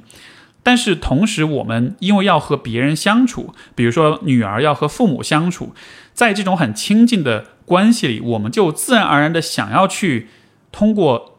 [0.63, 5.75] 但是同时，我们因为要和别人相处，比如说女儿要和父母相处，
[6.13, 10.29] 在这种很亲近的关系里，我们就自然而然的想要去
[10.71, 11.37] 通过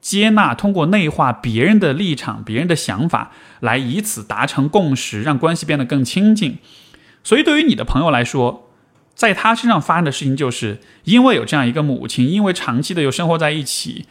[0.00, 3.32] 接纳、通过内化别人的立场、别人的想法。
[3.60, 6.58] 来以此达成共识，让关系变得更亲近。
[7.24, 8.68] 所以，对于你的朋友来说，
[9.14, 14.04] 在他身上发生的事情，就是因为有这样一个母亲，因为长期的又生活在一起，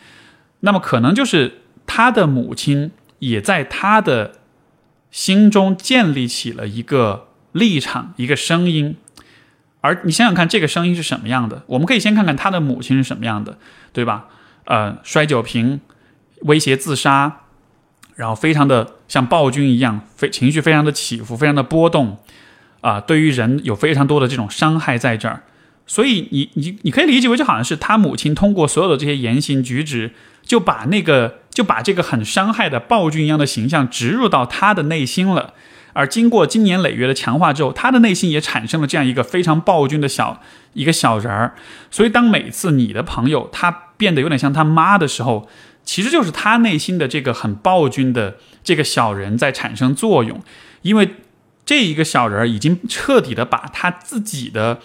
[0.61, 4.39] 那么可能就是他的母亲也在他的
[5.15, 8.97] 心中建立起了一个立场、一个声音。
[9.79, 11.63] 而你想想看，这个声音是什么样的？
[11.67, 13.57] 我们可以先看看他的母亲是什么样的，
[13.93, 14.25] 对吧？
[14.65, 15.79] 呃，摔酒瓶，
[16.41, 17.43] 威胁自杀。
[18.15, 22.17] 然后非常的像暴君一样，非情绪非常的起伏，非常的波动，
[22.81, 25.43] 啊，对于人有非常多的这种伤害在这儿，
[25.87, 30.11] 所以你你你可以理解为，就好像是他母亲通过所有的这些言行举止，
[30.45, 35.53] 就把那个就把这个很伤害的暴君一样的形象植入到他的内心了，
[35.91, 40.41] 而经过经年累月的强化之后，他的内心也产生了这样一个非常暴君的小
[40.73, 41.55] 一个小人儿，
[41.91, 45.49] 所以当每次你的朋友他变得有点像他妈的时候。
[45.87, 50.41] 其实就是他内心的这个很暴君的这个小人在产生作用，
[50.81, 51.17] 因为
[51.63, 54.79] 这一个小人已经彻底的把他自己的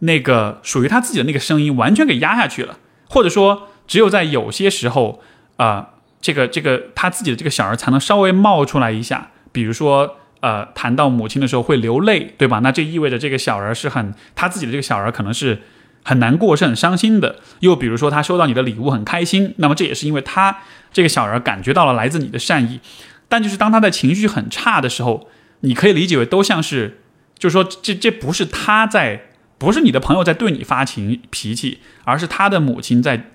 [0.00, 2.76] 那个属于他自己的那个声音完全给压下去了，
[3.08, 5.22] 或者说只有在有些时候
[5.56, 5.90] 啊，
[6.20, 12.60] 这个这个他自己的这个小人才能稍微冒出来一下，比如说呃谈到母亲的时候会流泪，对吧？
[12.60, 15.62] 那这意味着这个小人是很他自己的这个小人可能是。
[16.04, 17.36] 很难过，是很伤心的。
[17.60, 20.58] 又比如说，他收到你的礼物很开心，那么这也是因为他
[20.92, 22.80] 这个小人感觉到了来自你的善意。
[23.28, 25.28] 但就是当他的情绪很差的时候，
[25.60, 27.02] 你可以理解为都像是，
[27.38, 29.26] 就是说，这这不是他在，
[29.58, 33.30] 不是你的朋友在对你发情脾气，而是他的母亲在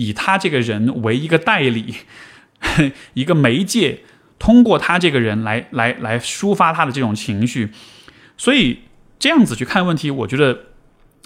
[0.00, 1.94] 以他这个人为一个代理，
[3.14, 4.00] 一个媒介，
[4.38, 7.70] 通过他这个人来来来抒发他的这种情绪。
[8.36, 8.80] 所以
[9.18, 10.66] 这样子去看问题，我觉得。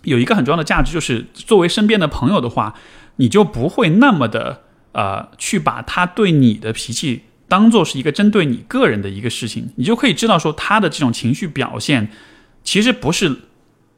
[0.04, 2.74] 有一个很重要的价值，就是作为身边的朋友的话，
[3.16, 4.60] 你就不会那么的
[4.92, 12.10] 呃，去把他对你的脾气当做是一个针对你个人的一个事情，你就可以知道说他的这种情绪表现，
[12.62, 13.34] 其实不是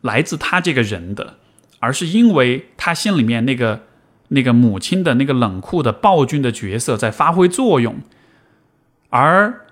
[0.02, 1.38] 来自他这个人的，
[1.80, 3.85] 而是因为他心里面那个
[4.28, 7.96] 那个母亲的那个冷酷的暴君的角色在发挥作用。
[9.10, 9.66] 而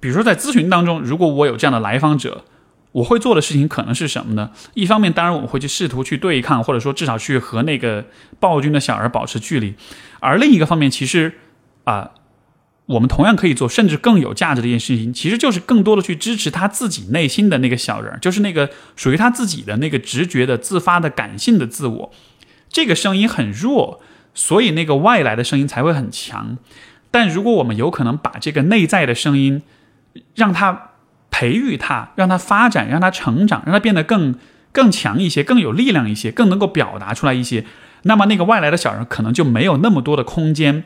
[0.00, 2.44] 比如说在咨询当中，如果我有这样的来访者。
[2.92, 4.50] 我会做的事情可能是什么呢？
[4.74, 8.04] 一方面，当然我会去试图去对抗，或者说至少去和那个
[8.38, 9.72] 暴君的小儿保持距离；
[10.20, 11.32] 而另一个方面，其实
[11.84, 12.10] 啊，
[12.84, 22.12] 我们同样可以做，甚至更有价值的一件事情，其实就是更多的去支持他自己内心的那个小人，就是那个属于他自己的那个直觉的、自发的、感性的自我。
[22.72, 24.00] 这个声音很弱，
[24.34, 26.58] 所以那个外来的声音才会很强。
[27.12, 29.62] 但如果我们有可能把这个内在的声音，
[30.34, 30.88] 让他。
[31.34, 34.38] 培育他，让他发展，让他成长，让他变得更
[34.70, 37.64] 更强一些，更有力量一些，更能够表达出来一些。
[38.02, 40.84] 那么，那个外来的小人可能就没有那么多的空间，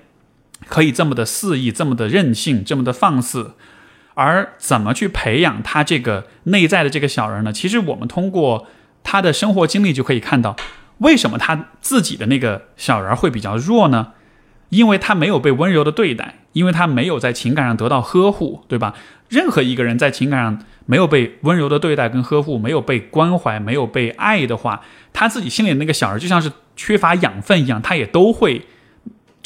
[0.69, 3.55] 可以这么的肆意，这么的任性，这么的放肆。
[4.15, 7.53] 而怎么去培养他这个内在的这个小人呢？
[7.53, 8.69] 其实我们通过
[9.03, 10.55] 他的生活经历就可以看到，
[10.99, 14.13] 为什么他自己的那个小人会比较弱呢？
[14.69, 18.95] 因为他没有被温柔的对待，因为他没有在情感上得到呵护，对吧？
[19.29, 24.81] 任何一个人在情感上没有被温柔的对待跟呵护，没有被关怀，没有被爱的话，
[25.13, 28.67] 他自己心里那个小人就像是缺乏养分一样，他也都会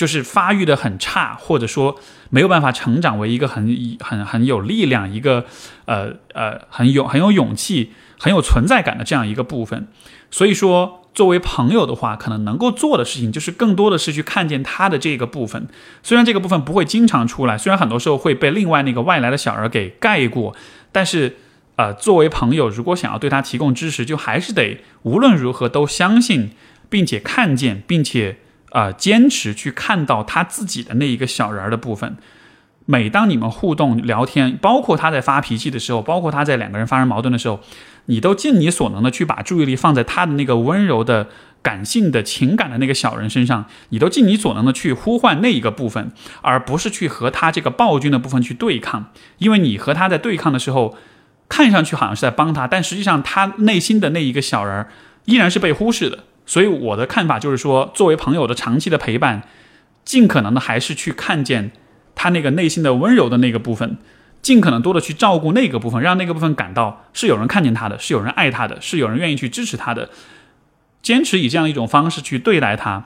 [0.00, 3.62] 就是发育的很差，或者说没有办法成长为一个很
[4.00, 5.44] 很很有力量、一个
[5.84, 9.88] 呃呃很有很有勇气、很有存在感的这样一个部分。
[10.30, 10.96] 所以说。
[11.12, 15.66] 作为朋友的话，可能能够做的事情就是更多的是去看见他的这个部分。
[16.04, 20.54] 虽然这个部分不会经常出来，虽然很多时候会被另外那个外来的小儿给盖过，
[20.92, 21.36] 但是，
[21.74, 26.52] 呃，作为朋友，如果想要对他提供支持，就还是得无论如何都相信，
[26.88, 28.38] 并且看见，并且
[28.70, 32.16] 啊坚持去看到他自己的那一个小人儿的部分。
[32.86, 37.60] 每当你们互动聊天，包括他在发脾气的时候，包括他在两个人发生矛盾的时候。
[38.06, 41.28] 你都尽你所能的去把注意力放在他的那个温柔的、
[41.62, 46.10] 感性的情感的那个小人身上，你都尽你所能的去呼唤那一个部分，
[46.42, 49.12] 而不是去和他这个暴君的部分去对抗。
[49.38, 50.96] 因为你和他在对抗的时候，
[51.48, 54.88] 看上去好像是在帮他，但实际上他内心的那一个小人
[55.26, 56.24] 依然是被忽视的。
[56.50, 59.42] 所以我的看法就是说，作为朋友的长期的陪伴，
[60.04, 61.70] 尽可能的还是去看见
[62.16, 63.98] 他那个内心的温柔的那个部分。
[64.42, 70.10] 尽可能多的去照顾那个部分，让那个部分感到是有人看见他的，是有人爱他的，是有人愿意去支持他的。
[71.02, 73.04] 坚持以这样一种方式去对待他，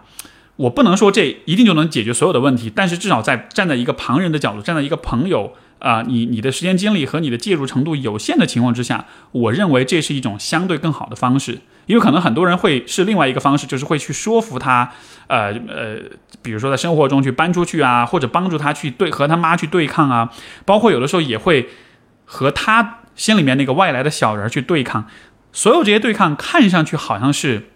[0.57, 5.53] 我不能说这一定就能解决所有的问题，但是至少在站在一个旁人的角度，站在一个朋友
[5.85, 11.59] 啊，你你的时间精力和你的介入程度有限的情况之下，我认为这是一种相对更好的方式。
[11.85, 14.91] 因为可能很多人会是另外一个方式，就是会去说服他，
[15.27, 15.99] 呃呃，
[16.41, 20.33] 比如说在生活中去搬出去啊，或者帮助他去对和他妈去对抗啊，
[20.65, 21.69] 包括有的时候也会
[22.25, 25.07] 和他心里面那个外来的小人去对抗。
[25.53, 27.69] 所有这些对抗看上去好像是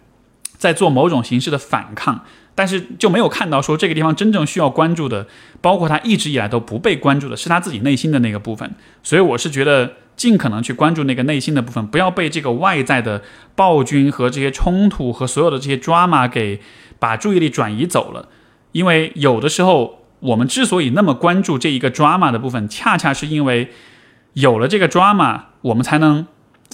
[0.56, 2.24] 在做某种形式的反抗，
[2.58, 5.28] 但是就没有看到说这个地方真正需要关注的，
[5.60, 8.74] 包括他一直以来都不被关注的是他自己内心的那个部分。
[9.04, 9.92] 所以我是觉得。
[10.18, 13.22] 尽可能去关注那个内心的部分，不要被这个外在的
[13.54, 16.60] 暴君和这些冲突和所有的这些 drama 给
[16.98, 18.28] 把注意力转移走了。
[18.72, 23.70] 因为有的时候，我们之所以那么关注这一个 drama 的部分，恰恰是因为
[24.32, 26.26] 有了这个 drama，我们才能，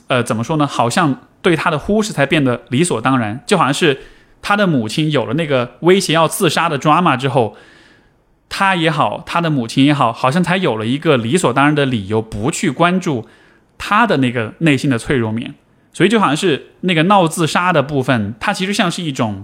[0.06, 0.66] 呃，怎么说呢？
[0.66, 4.00] 好像对他的忽视才变得理所当然，就好像是
[4.44, 7.56] 他的母亲有了那个威胁要自杀的 drama 之后。
[8.56, 13.26] 他也好，他的母亲也好，好像才有了一个理所当然的理由，不去关注
[13.78, 15.54] 他的那个内心的脆弱面。
[15.92, 19.42] 所以就好像是那个闹自杀的部分，它其实像是一种，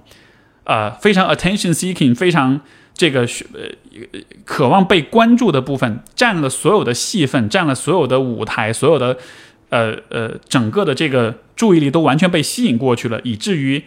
[0.62, 2.60] 呃，非常 attention seeking，非常
[2.94, 9.16] 这个呃渴望被关注的部分，占了所有的戏份，占了所有的舞台，所有的
[9.70, 13.82] 呃呃整个的这个注意力都完全被吸引过去了，以至于。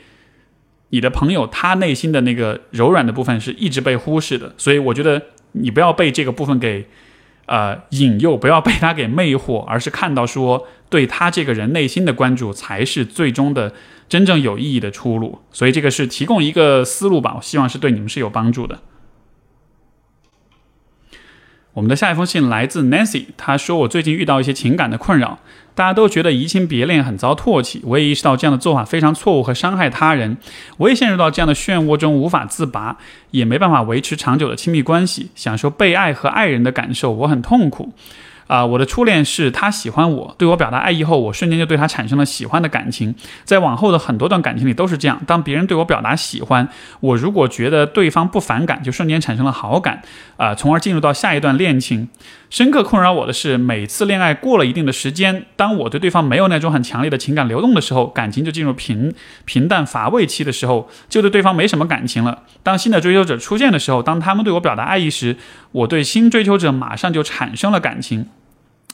[0.93, 5.19] 你的朋友他内心的那个柔软的部分是一直被忽视的，所以我觉得
[5.53, 6.88] 你不要被这个部分给
[7.47, 13.73] 呃引诱，不要被他给魅惑，而是看到说对他这个人内心的关注才是最终的
[14.08, 15.39] 真正有意义的出路。
[15.51, 18.79] 所以这个是提供一个思路吧，我希望是对你们是有帮助的。
[21.73, 25.39] 我们的下一封信来自 Nancy，她说我最近遇到一些情感的困扰。
[25.75, 30.38] 大家都觉得移情别恋很遭唾弃，我也意识到这样的做法非常错误和伤害他人。
[30.77, 32.97] 我也陷入到这样的漩涡中无法自拔，
[33.31, 35.31] 也没办法维持长久的亲密关系。
[35.33, 37.91] 享受被爱和爱人的感受，我很痛苦。
[38.47, 43.13] 啊，我的初恋是他喜欢我，对我表达爱意后，我瞬间就对他产生了喜欢的感情。
[43.43, 46.67] 在往后的很多段感情里都是这样，当别人对我表达喜欢，
[46.99, 50.01] 我如果觉得对方不反感，就瞬间产生了好感，
[50.38, 52.10] 啊，从而进入到下一段恋情。
[52.49, 59.12] 深刻困扰我的是，每次恋爱过了一定的时间，当我对对方没有那种很强烈的情感流动的时候，感情就进入平
[59.45, 62.43] 平淡乏味期的时候，就对对方没什么感情了。
[62.62, 65.36] 当新的追求者出现的时候，当他们对我表达爱意时，
[65.71, 68.27] 我对新追求者马上就产生了感情。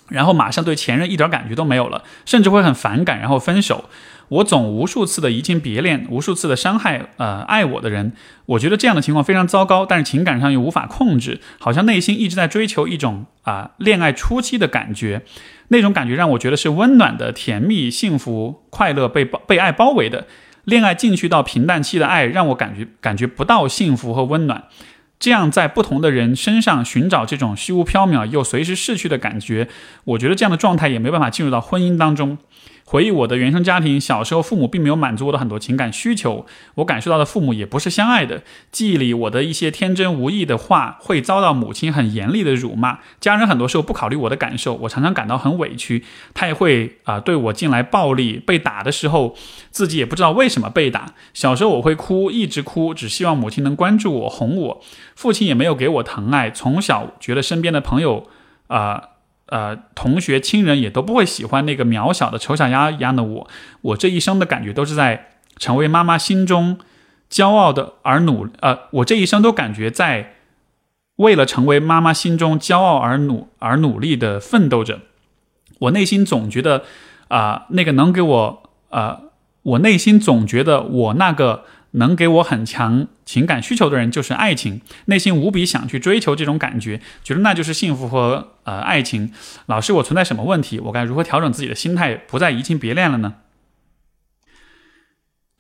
[0.09, 3.85] 然后马上对前任一点感觉都没有了，甚至会很反感，然后分手。
[4.29, 8.13] 我总无数次的移情别恋，无数次的伤害，呃，爱我的人。
[8.45, 15.23] 我觉得这样的情况非常糟糕，但是情感上又无法控制，好像内心一直在追求一种啊恋爱初期的感觉，
[15.69, 20.27] 那种感觉让我觉得是温暖的、甜蜜、幸福、快乐，被被爱包围的。
[20.65, 24.65] 恋爱进去到平淡期的爱，让我感觉感觉不到幸福和温暖。
[25.19, 29.67] 这样在不同的人身上寻找这种虚无缥缈又随时逝去的感觉，
[30.05, 32.37] 我觉得这样的状态也没办法进入到婚姻当中。
[32.89, 38.41] 回忆我的原生家庭，小时候父母并没有满足我的很多情感需求，我感受到的父母也不是相爱的。
[38.71, 42.97] 记忆里我的一些天真无意的话，会遭到母亲很严厉的辱骂。
[43.19, 46.03] 家人很多时候不考虑我的感受，我常常感到很委屈。
[46.33, 49.35] 他也会啊对我进来暴力，被打的时候
[49.69, 51.13] 自己也不知道为什么被打。
[51.35, 54.81] 小时候我会哭，一直哭，只希望母亲能关注我，哄我。
[55.15, 58.25] 父亲也没有给我疼爱，从小觉得身边的朋友
[58.65, 59.09] 啊。
[59.49, 63.47] 呃，同学、亲人也都不会喜欢那个渺小的丑小鸭一样的我。
[63.81, 66.79] 我这一生的感觉都是在成为妈妈心中
[67.29, 70.33] 骄傲的而努呃，我这一生都感觉在
[71.17, 74.99] 为了成为妈妈心中骄傲而努而努力的奋斗着。
[75.79, 76.83] 我内心总觉得
[77.27, 79.21] 啊，那个能给我呃，
[79.63, 81.65] 我内心总觉得我那个。
[81.91, 89.31] 能给我很强情感需求的人就是爱情，内心无比想去追求这种感觉，觉得那就是幸福和呃爱情。
[89.65, 90.79] 老师，我存在什么问题？
[90.79, 93.35] 我该如何调整自己的心态，不再移情别恋了呢？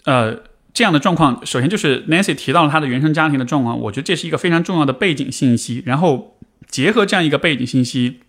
[0.05, 5.83] 呃，这样的状况，首先就是 Nancy 提到了他的原生家庭的状况，我觉得这是一个非常重要的背景信息。
[5.85, 8.19] 然后结合这样一个背景信息，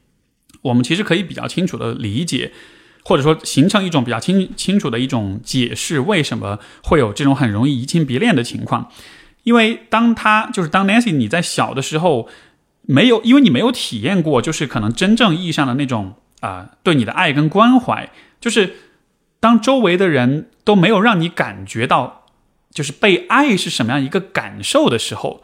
[0.63, 2.53] 我们其实可以比较清楚的理解。
[3.05, 8.91] 或者说形成一种比较清清楚的一种解释，为什么会有这种很容易移情别恋的情况？
[9.43, 12.29] 因为当他就是当 Nancy 你在小的时候
[12.83, 18.11] 没有，因为你没有体验过，就是可能真正意义上的那种啊对你的爱跟关怀，
[18.41, 18.77] 就是
[19.41, 22.27] 当周围的人都没有让你感觉到
[22.71, 25.43] 就是被爱是什么样一个感受的时候，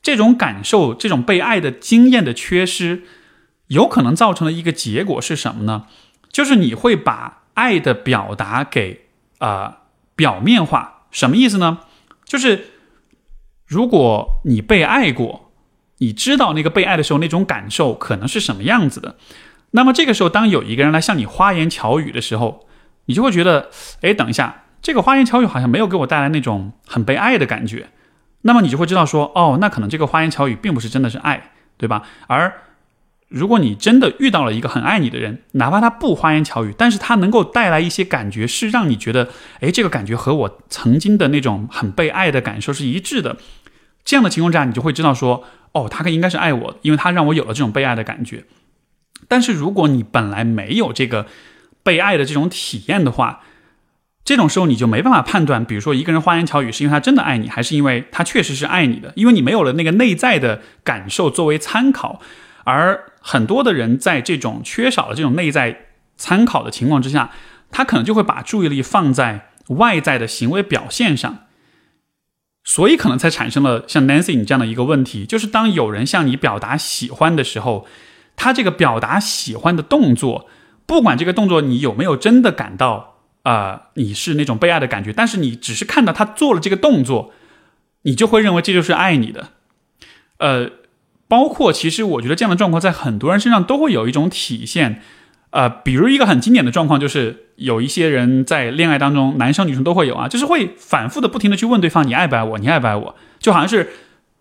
[0.00, 3.02] 这种感受，这种被爱的经验的缺失。
[3.68, 5.86] 有可能造成的一个结果是什么呢？
[6.34, 9.06] 就是你会把爱的表达给
[9.38, 9.82] 啊
[10.16, 11.04] 表面化。
[11.12, 11.78] 什么意思呢？
[12.24, 12.72] 就是
[13.64, 15.52] 如果你被爱过，
[15.98, 19.14] 你知道那个被爱的时候那种感受可能是什么样子的。
[19.70, 22.66] 那么这个时候，当有一个人来向你花言巧语的时候，
[23.04, 23.70] 你就会觉得，
[24.00, 27.90] 哎，等一下，这个花言巧语好像没有给我带来那种很被爱的感觉。
[28.42, 32.02] 那么你就会知道说，哦，那可能这个花言巧语并不是真的是爱，对吧？
[32.26, 32.52] 而
[33.28, 39.28] 如果你真的遇到了一个很爱你的人，哪怕他不花言巧语，但是他能够带来一些感觉，是让你觉得，
[39.60, 43.36] 哎，这个感觉和我曾经的那种很被爱的感受是一致的。
[44.04, 48.44] 这样的情况下，你就会知道说，哦，他应该是爱我，因为他让我有了这种被爱的感觉。
[49.26, 51.26] 但是如果你本来没有这个
[51.82, 53.40] 被爱的这种体验的话，
[54.24, 62.20] 这种时候你就没办法判断，比如说一个人花言巧语是因为他真的爱你，还是因为他确实是爱你的，因为你没有了那个内在的感受作为参考。
[62.64, 67.30] 而很多的人在这种缺少了这种内在参考的情况之下，
[67.70, 71.46] 他可能就会把注意力放在外在的行为表现上，
[72.64, 77.86] 所以可能才产生了像 Nancy 你这样的一个问题，就是当有人向你表达喜欢的时候，
[78.36, 80.46] 他这个表达喜欢的动作，
[80.84, 87.32] 不管这个动作你有没有真的感到啊你是那种被爱的感觉，但是你只是看到他做了这个动作，
[88.02, 89.48] 你就会认为这就是爱你的，
[90.36, 90.70] 呃。
[91.34, 95.02] 包括，其实我觉得这样的状况在很多人身上都会有一种体现，
[95.50, 103.90] 呃，比如一个很经典的状况就是有一些人在恋爱当中，男生女生都会有啊，就是会反复的不停的去问对方你爱不爱我，你爱不爱我，就好像是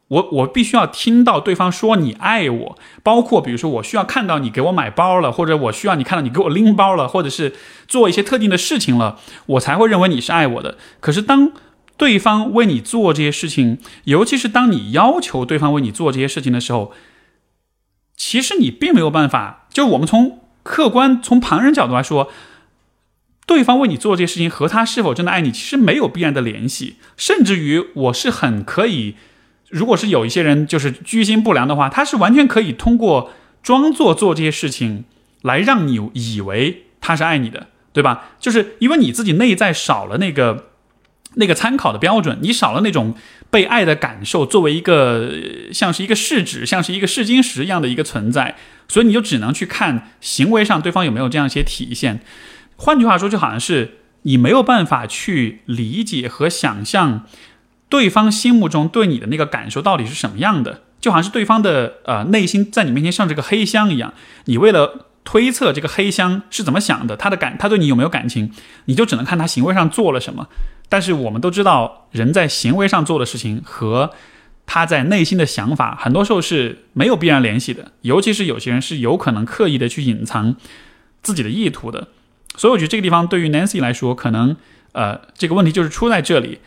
[0.09, 7.53] 我我必须要听到对方说你爱我，包括比如说我需要看到你给我买包了，或者我需要你看到你给我拎包了，或者是
[7.87, 9.17] 做一些特定的事情了，
[9.47, 10.77] 我才会认为你是爱我的。
[10.99, 11.53] 可是当
[12.03, 16.91] 对方为你做这些事情，尤其是当你要求对方为你做这些事情的时候，
[18.17, 19.69] 其实你并没有办法。
[19.71, 22.29] 就我们从客观、从旁人角度来说，
[23.45, 26.97] 对方为你做这些事情和他是否真的爱你，其实没有必然的联系。
[27.15, 29.15] 甚至于，我是很可以，
[29.69, 33.31] 如果是有一些人就是居心不良的话，他是完全可以通过
[33.63, 35.05] 装作做这些事情
[35.41, 38.31] 来让你以为他是爱你的，对吧？
[38.41, 40.71] 就是因为你自己内在少了那个。
[41.35, 43.15] 那个参考的标准，你少了那种
[43.49, 45.31] 被爱的感受，作为一个
[45.71, 48.55] 像是一个试纸，像是一个试金石一样的一个存在，
[48.87, 52.21] 所以你就只能去看行为上对方有没有这样一些体现。
[52.75, 57.25] 换句话说，就好像是你没有办法去理解和想象
[57.89, 64.13] 对方心目中对你的那个感受到底是什么样的，就好像是对方的呃内心在你面前像这个黑箱一样，
[64.45, 65.07] 你为了。
[65.25, 68.51] 推测这个黑箱是怎么想的，他的感，他对你有没有感情，
[68.85, 70.49] 你就只能看他行为上做了什么。
[70.93, 74.11] 但是我们都知道，人在行为上做的事情和
[74.67, 77.93] 他在内心的想法，很多时候是没有必然联系的。
[78.01, 80.55] 尤其是有些人是有可能刻意的去隐藏
[81.23, 82.09] 自己的意图的。
[82.55, 84.55] 所以我觉得这个地方对于 Nancy 来说，可能
[84.91, 86.59] 呃这个问题就是出在这里：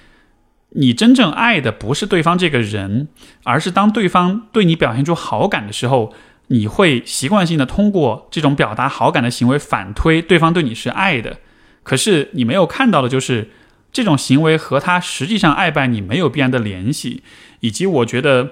[0.71, 3.07] 你真正爱的不是对方这个人，
[3.45, 6.13] 而是当对方对你表现出好感的时候。
[6.49, 11.39] 你会习惯性的通过这种表达好感的行为反推对方对你是爱的，
[11.85, 13.51] 可是你没有看到的就是
[13.97, 17.23] 这种行为和他实际上爱不爱你没有必然的联系，
[17.61, 18.51] 以及我觉得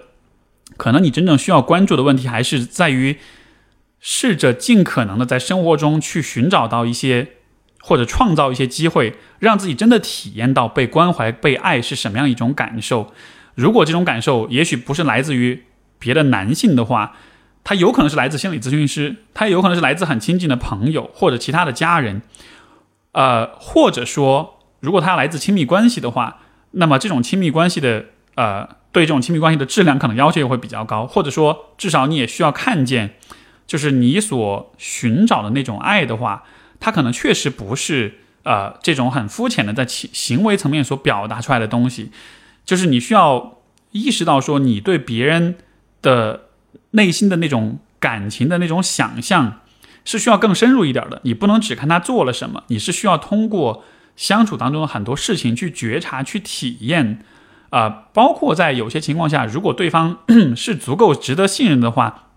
[0.79, 3.19] 可能你真正需要关注的问题还是在于
[4.01, 7.33] 试着尽可能的在生活中去寻找到一些
[7.83, 13.13] 或者创造一些机会，让自己真的体验到被关怀、被爱是什么样一种感受。
[13.55, 15.65] 如果这种感受也许不是来自于
[15.99, 17.15] 别的男性的话。
[17.67, 22.21] 他有可能是来自心理咨询师，他有可能是来自很亲近的朋友或者其他的家人，
[23.13, 24.54] 呃，或者说，
[24.85, 26.39] 如果他来自亲密关系的话，
[26.73, 28.05] 那么这种亲密关系的
[28.35, 33.15] 呃，对这种亲密关系的质量可能要求也会比较高，或者说，至少你也需要看见，
[33.67, 36.45] 就是你所寻找的那种爱的话，
[36.79, 42.11] 它可能确实不是呃这种很肤浅的在行行为层面所表达出来的东西，
[42.65, 43.59] 就是你需要
[43.93, 45.57] 意识到说，你对别人
[46.03, 46.43] 的。
[46.91, 49.61] 内心的那种感情的那种想象，
[50.05, 51.21] 是需要更深入一点的。
[51.25, 53.83] 你不能只看他做了什么，你是需要通过
[54.17, 57.21] 相处当中的很多事情去觉察、去体验。
[57.71, 60.19] 啊，包括在有些情况下，如果对方
[60.57, 62.29] 是足够值得信任的话，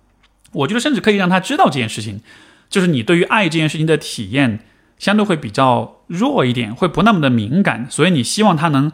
[0.51, 2.21] 我觉得甚至可以让他知道这件事情，
[2.69, 4.59] 就是你对于爱这件事情的体验
[4.97, 8.91] 相对会比较弱一点，会不那么的敏感，所以你希望他能。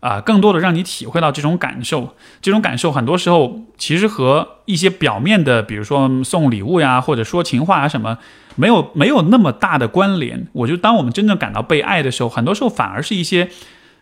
[0.00, 8.18] 啊，更多的让你体会到这种感受，这种感受很多时候其实和一些表面的，比如说送礼物呀，或者说情话啊什么，
[8.54, 10.46] 没有没有那么大的关联。
[10.52, 13.48] 我觉得，当我们真正感到被爱的时候，很多时候反而是一些，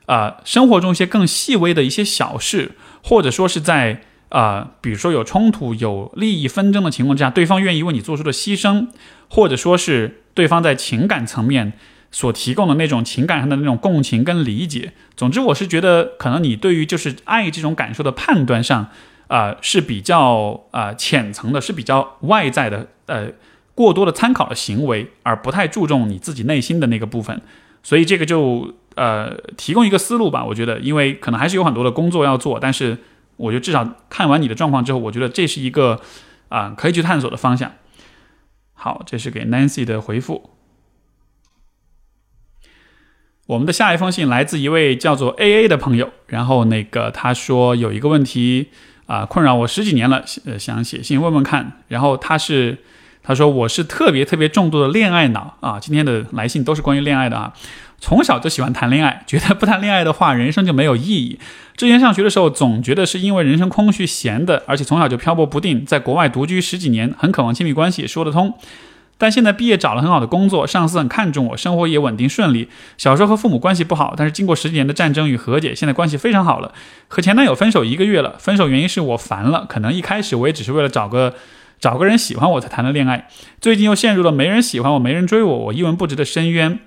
[0.07, 2.73] 呃，生活中一些更细微的一些小事，
[3.03, 8.89] 或者说是在啊，比如说有冲突、有利益纷争的情况之下，对方愿意为你做出的牺牲，
[9.29, 11.75] 或者说是对方在情感层面
[12.15, 14.93] 所提供的那种情感上的那种共情跟理解。
[15.17, 18.89] 总之，我是觉得可能你对于就是爱这种感受的判断上，
[19.27, 23.33] 啊是比较啊浅层的，是比较外在的，呃，
[23.75, 27.43] 过多的参考的行为，而不太注重你自己内心的那个部分。
[27.83, 32.97] 所以这个就呃提供一个思路吧，我觉得，因为可能还是有很多的工作要做，但是
[33.39, 36.01] 我觉得至少看完你的状况之后，我觉得这是一个
[36.49, 37.73] 啊可以去探索的方向。
[38.75, 40.54] 好，这是给 Nancy 的回复。
[43.47, 48.69] 我们的下一封信来自一位叫做 A A 的朋友，然后那个他说有一个问题
[49.07, 52.79] 啊困扰我十几年了，呃想写信问问看，然后他是。
[53.27, 55.79] 他说：“我是特别特别重度的恋爱脑啊！
[55.81, 57.55] 今天的来信都是关于恋爱的啊。
[57.99, 61.39] 从小就喜欢谈恋爱，觉得不谈恋爱的话，人生就没有意义。
[61.75, 68.53] 之前上学的时候，总觉得是因为人生空虚闲的，而且从小就漂泊不定，在国外独居十几年，很渴望亲密关系，说得通。
[69.19, 72.69] 但现在毕业找了很好的工作，上司很看重我，生活也稳定顺利。
[72.97, 76.73] 小时候和父母关系不好，但是经过十几年的战争与和解，现在关系非常好了。
[77.09, 81.35] 和前男友分手一个月了，分手原因是我烦了，可能一开始我也只是为了找个。”
[81.81, 83.29] 找个人喜欢我才谈的恋爱，
[83.61, 86.79] 最近又陷入了没人喜欢我、没人追我、我一文不值的深渊，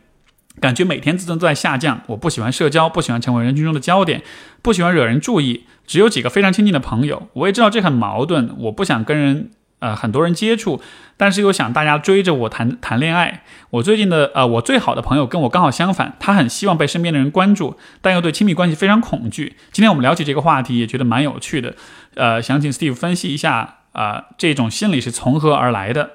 [0.59, 2.01] 感觉每天自尊都在下降。
[2.07, 4.23] 我不喜欢社交，不喜欢成为人群中的焦点，
[4.63, 7.27] 不喜欢惹人注意，只有几个非常亲近的朋友。
[7.33, 10.81] 我也知道这很矛盾，我不想跟人呃很多人接触，
[11.17, 13.43] 但是又想大家追着我谈谈恋爱。
[13.71, 19.55] 我最近的呃我最好的朋友跟我刚好相反，他很希望被身边的人关注，但又对亲密关系非常恐惧。
[19.71, 21.75] 今天我们聊起这个话题，也觉得蛮有趣的。
[22.15, 23.75] 呃，想请 Steve 分析一下。
[23.93, 26.11] 啊，这种心理是从何而来的？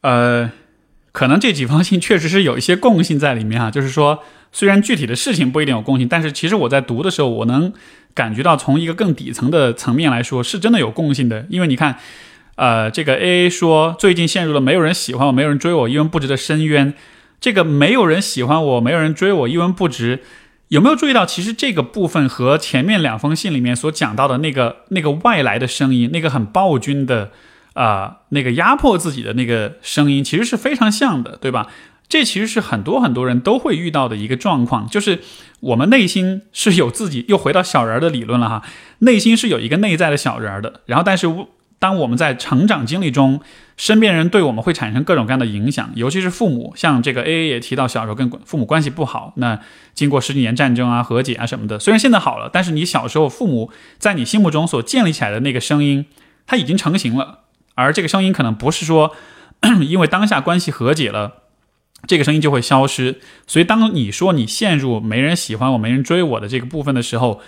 [0.00, 0.50] 呃，
[1.12, 3.70] 可能这几封信确实是有一些共性在里面哈。
[3.70, 7.72] 就是说，虽然具体的事情不一定有共性，但是其实我在读的时候，我能
[8.16, 11.46] 感觉到从一个更底层的层面来说，是真的有共性的。
[11.48, 11.96] 因为你看，
[12.56, 16.94] 呃，这个 A A 说最近陷入了没有人喜欢我、没有人追我、一文不值的深渊。
[17.38, 20.20] 这个没有人喜欢我、没有人追我、一文不值。
[20.68, 27.30] 有没有注意到，其实这个部分和前面两封信里面所讲到的那个那个外来的声音，那个很暴君的，
[27.74, 31.68] 啊，那个压迫自己的那个声音，其实是非常像的，对吧？
[32.08, 35.20] 这其实是很多很多人都会遇到的一个状况，就是
[35.60, 38.62] 我们内心是有自己，又回到小人的理论了哈，
[39.00, 41.46] 内心是有一个内在的小人的，然后但是。
[41.78, 43.38] 当我们在成长经历中，
[43.76, 46.72] 身边人对我们会产生各种各样的影响，尤其是父母。
[46.74, 49.60] 像这个 A A 也提到，小时候跟父母关系不好，那
[49.92, 56.06] 经过十几年战争啊、和解啊什么的，虽然现在好了，但是你小时候父母在你心目中所建立起来的那个声音，
[56.46, 57.40] 它已经成型了。
[57.74, 59.14] 而这个声音可能不是说，
[59.86, 61.42] 因为当下关系和解了，
[62.06, 63.20] 这个声音就会消失。
[63.46, 67.40] 所以，当你说你陷入没人喜欢我、没人追我的这个部分的时候，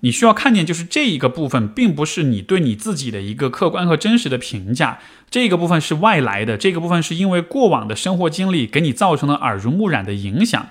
[0.00, 4.98] 你需要看见，就是这一个部分，并不是你对你自己的一个客观和真实的评价，
[5.30, 10.68] 这个部分是外来的，这个部分是因为过往的生活经历给你造成的耳濡目染的影响，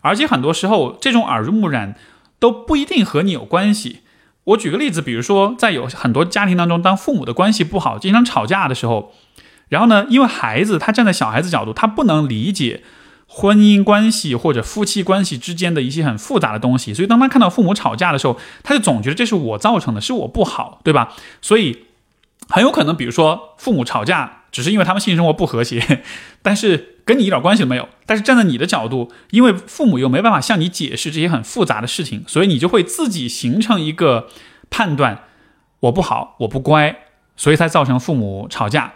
[0.00, 1.94] 而且很多时候这种耳濡目染
[2.40, 4.00] 都不一定和你有关系。
[4.44, 9.12] 我举个例子，比如说在有很多家庭当中，当父母的关系不好，经常吵架的时候，
[9.72, 12.82] 然后呢，因为孩子他站在小孩子角度，他不能理解。
[13.34, 21.14] 婚姻关系或者夫妻关系之间的一些很复杂的东西，所以当他看到父母吵架的时候，他就总觉得这是我造成的，是我不好，对吧？
[21.40, 21.86] 所以
[22.50, 26.02] 很有可能，比如说父母吵架，只是因为他们性生活不和谐，
[26.42, 27.88] 但是跟你一点关系都没有。
[28.04, 34.28] 但是站在你的角度，因为父母又没办法向你解释这些很复杂的事情，所以你就会自己形成一个
[34.68, 35.20] 判断：
[35.80, 36.94] 我不好，我不乖，
[37.38, 38.92] 所以才造成父母吵架。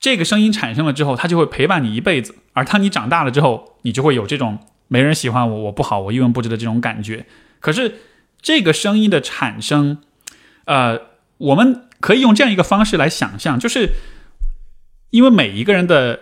[0.00, 2.36] 这个声音产生了之后，它就会陪伴你一辈子。
[2.52, 7.26] 而当你长大了之后，你就会有这种没人喜欢我，我不好，我一文不值的这种感觉。
[7.58, 7.96] 可是
[8.40, 9.98] 这个声音的产生，
[10.66, 11.00] 呃，
[11.38, 13.90] 我们可以用这样一个方式来想象，就是
[15.10, 16.20] 因为每一个人的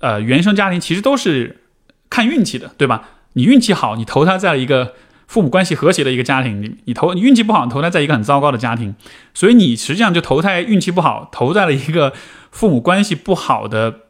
[0.00, 1.62] 呃原生家庭其实都是
[2.08, 3.08] 看运气的，对吧？
[3.32, 4.94] 你运气好，你投胎在了一个
[5.26, 8.94] 父母关系和谐的一个家庭里；你投你运气不好，投胎在一个很糟糕的家庭，
[9.34, 12.12] 所以你实际上就投胎运气不好，投在了一个。
[12.50, 14.00] 父母关系不好的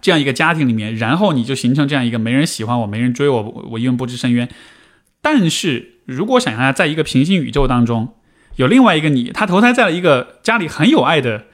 [0.00, 4.48] 这样一个家庭里面，然后你就形成这样一个没人喜欢我、没人追我、我一文不值深渊。
[5.20, 8.14] 但是如果想象，在一个平行宇宙当中，
[8.56, 11.46] 有另外一个你，他投胎在了一个家里很有爱的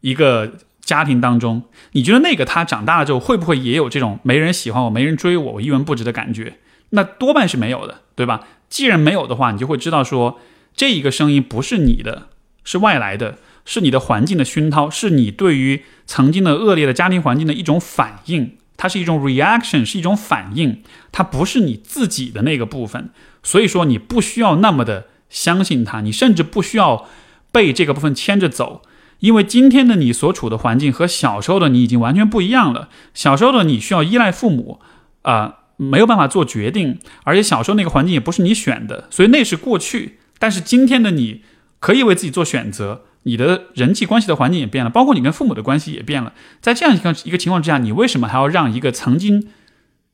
[0.00, 6.58] 一个家庭当中，你觉得那个他长大了之后，会不会也有这种没人喜欢我、没人追我、我一文不值的感觉？
[6.90, 8.46] 那多半是没有的，对吧？
[8.68, 10.40] 既然没有的话，你就会知道说，
[10.74, 12.28] 这一个声音不是你的，
[12.64, 13.38] 是外来的。
[13.64, 20.82] 是你的环境的熏陶，是你对于曾经的恶劣的家庭环境的一种反应，它是一种 reaction，是一种反应，
[21.12, 23.10] 它不是你自己的那个部分。
[23.42, 27.06] 所以说，你不需要那么的相信它，你甚至不需要
[27.52, 28.82] 被这个部分牵着走，
[29.20, 32.88] 因为今天的你所处的环境和小时候的你已经完全不一样了。
[33.14, 34.80] 小时候的你需要依赖父母，
[35.22, 40.18] 啊，没有办法做决定，而且小时候那个环境也不是你选的，所以那是过去。
[40.38, 41.42] 但是今天的你
[41.78, 46.32] 可以为自己做选择，你的人际关系的环境也变了，包括你跟父母的关系也变了。
[46.60, 49.48] 在这样一个一个情况之下，你为什么还要让一个曾经，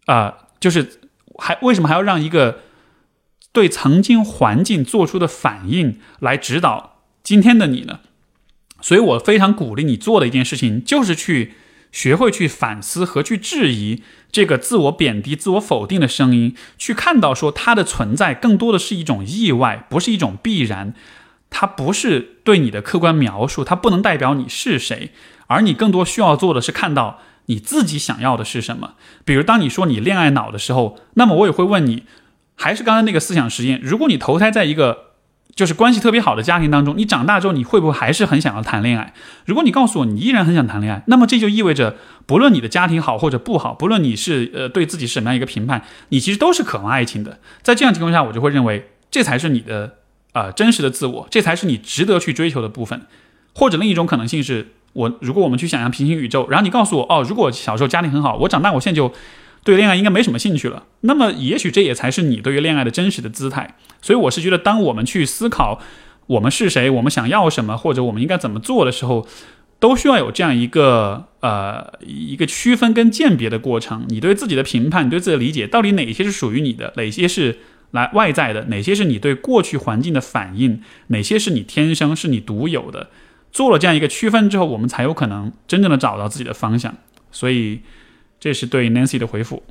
[0.07, 1.01] 啊，就是
[1.39, 2.61] 还为什么还要让一个？
[3.53, 8.01] 对曾经环境做出的反应来指导今天的你呢？
[8.83, 11.55] 所以我非常鼓励你做的一件事情，就是去
[11.91, 20.93] 学会去反思和去质疑这个自我贬低、自我否定的声音，去看到说它的存在更多的是一种意外，不是一种必然。
[21.59, 25.13] 它不是对你的客观描述，它不能代表你是谁。
[25.47, 28.93] 而你更多需要做的是看到你自己想要的是什么。
[29.25, 32.03] 比如，当你说你恋爱脑的时候，那么我也会问你。
[32.57, 35.13] 还是刚才那个思想实验，如果你投胎在一个
[35.55, 39.15] 就是关系特别好的家庭当中，你长大之后你会不会还是很想要谈恋爱？
[39.47, 41.97] 如果你告诉我你依然很想谈恋爱，那么这就意味着
[42.27, 47.39] 不论你的家庭好或者不好，不论你是呃对自己什么样一个评判，你其实都是渴望爱情的。
[47.63, 49.97] 在这样情况下，我就会认为这才是你的
[50.37, 53.01] 呃真实的自我，这才是你值得去追求的部分。
[53.55, 59.13] 或者另一种可能性是，我如果我们去想象平行宇宙，然后你告诉我哦，如果小时候家庭很好，我长大我现在就。
[59.67, 63.75] 对恋爱应该没什么兴趣了，那么也许这也才是你对于恋爱的真实的姿态。
[64.01, 65.81] 所以我是觉得，当我们去思考
[66.29, 69.27] 我们是谁，我们想要什么，或者我们应该怎么做的时候，
[69.81, 74.05] 都需要有这样一个呃一个区分跟鉴别的过程。
[74.09, 77.59] 你对自己的评判，你对自己的理解，到底哪些是属于你的，哪些是
[77.91, 83.11] 来外在的，哪些是你对过去环境的反应，哪些是你天生是你独有的。
[83.53, 86.95] 做了这样一个区分之后，我们才有可能真正的找到自己的方向。
[87.31, 87.81] 所以。
[88.39, 89.63] 这是对 Nancy 的回复。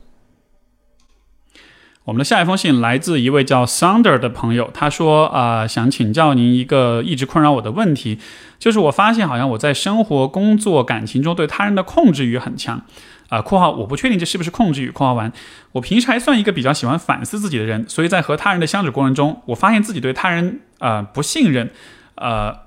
[2.06, 8.18] 我们的下一封信来自一位叫 Sander 的朋友，他说：“啊，想请教您一个一直困扰我的问题，
[8.58, 12.84] 就是我发现好像我在生活、工作、感情中对他人的控制欲很强。
[13.30, 14.90] 啊，括号我不确定这是不是控制欲。
[14.90, 15.32] 括号完，
[15.74, 21.72] 我平时还算一个比较喜欢反思自己的人，所以在和他人的相处过程中，我发现自己对他人啊不信任，
[22.16, 22.66] 呃。”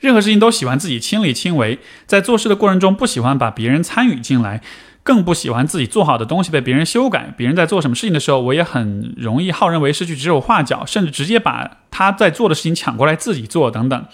[0.00, 4.62] 任何事情都喜欢自己亲力亲为，在做事的过程中不喜欢把别人参与进来，
[5.02, 7.34] 更不喜欢自己做好的东西被别人修改。
[7.36, 14.06] 别人在做什么事情的时候，我也很容易好人为师去指手画脚，甚至直接把他在做的事情抢过来自己做等等。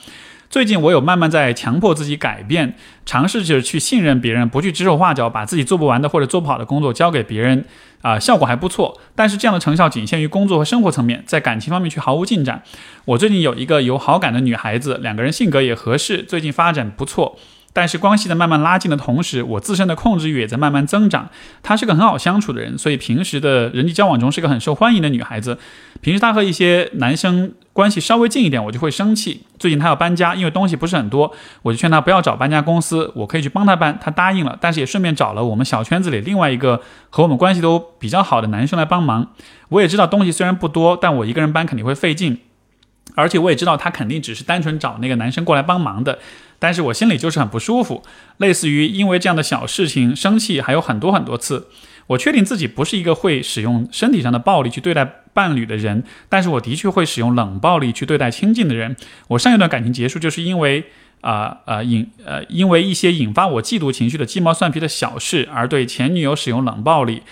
[0.54, 7.64] 最近我有慢慢在强迫自己改变，尝试着去信任别人，不去指手画脚，把自己做不完的或者做不好的工作交给别人。
[8.02, 12.62] 啊，效果还不错，但是这样的成效仅限于工作和生活层面，在感情方面却毫无进展。
[13.04, 17.36] 我最近有一个有好感的女孩子，两个人性格也合适，最近发展不错。
[17.74, 21.28] 但是关系在慢慢拉近的同时，我自身的控制欲也在慢慢增长。
[21.60, 25.58] 她是个很好相处的人，所以平时的人际交往中是个很受欢迎的女孩子。
[26.00, 29.42] 平时她和一些男生关系稍微近一点，我就会生气。
[29.58, 33.98] 最近她要搬家，因为东西不是很多，我就劝她不要找搬家公司，我可以去帮她搬。
[34.00, 39.32] 她答应了，但是也顺便找了我们小圈子里另外一个和我们关系都比较好的男生来帮忙。
[39.70, 42.38] 我也知道东西虽然不多，但我一个人搬肯定会费劲，
[43.16, 46.20] 而且我也知道她肯定只是单纯找那个男生过来帮忙的。
[46.58, 48.02] 但是我心里就是很不舒服，
[48.38, 51.68] 类似于因为这样的小事情生气还有很多很多次。
[52.06, 58.94] 我确定自己不是一个会使用身体上的暴力去对待伴侣的人，但是我的确会使用冷暴力去对待亲近的人。
[59.28, 60.84] 我上一段感情结束就是因为
[61.22, 67.22] 啊呃引呃因为一些引发我嫉妒情绪的鸡毛蒜皮的小事而对前女友使用冷暴力。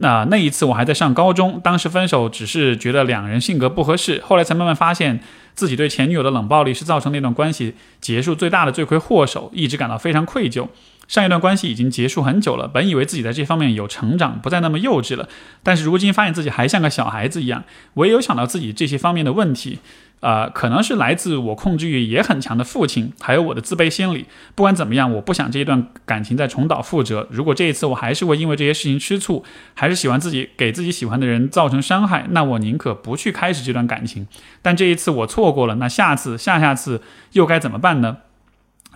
[0.00, 5.20] 那那一次我还在上高中，当时分手只是觉得两人性格不合适，后来才慢慢发现
[5.58, 10.68] 自己对前女友的冷暴力是造成那段关系结束最大的罪魁祸首，一直感到非常愧疚。
[11.08, 15.28] 上一段关系已经结束很久了，本以为自己在这方面有成长，不再那么幼稚了，
[15.64, 17.64] 但是如今发现自己还像个小孩子一样。
[17.94, 19.80] 唯有想到自己这些方面的问题。
[20.20, 24.26] 啊，可能是来自我控制欲也很强的父亲，还有我的自卑心理。
[24.54, 27.28] 不管怎么样，我不想这一段感情再重蹈覆辙。
[27.30, 29.44] 如果这一次我还是会因为这些事情吃醋，
[29.74, 34.26] 还是喜欢自己给自己喜欢的人造成伤害，那我宁可不去开始这段感情。
[34.60, 37.00] 但这一次我错过了，那下次、下下次
[37.32, 38.18] 又该怎么办呢？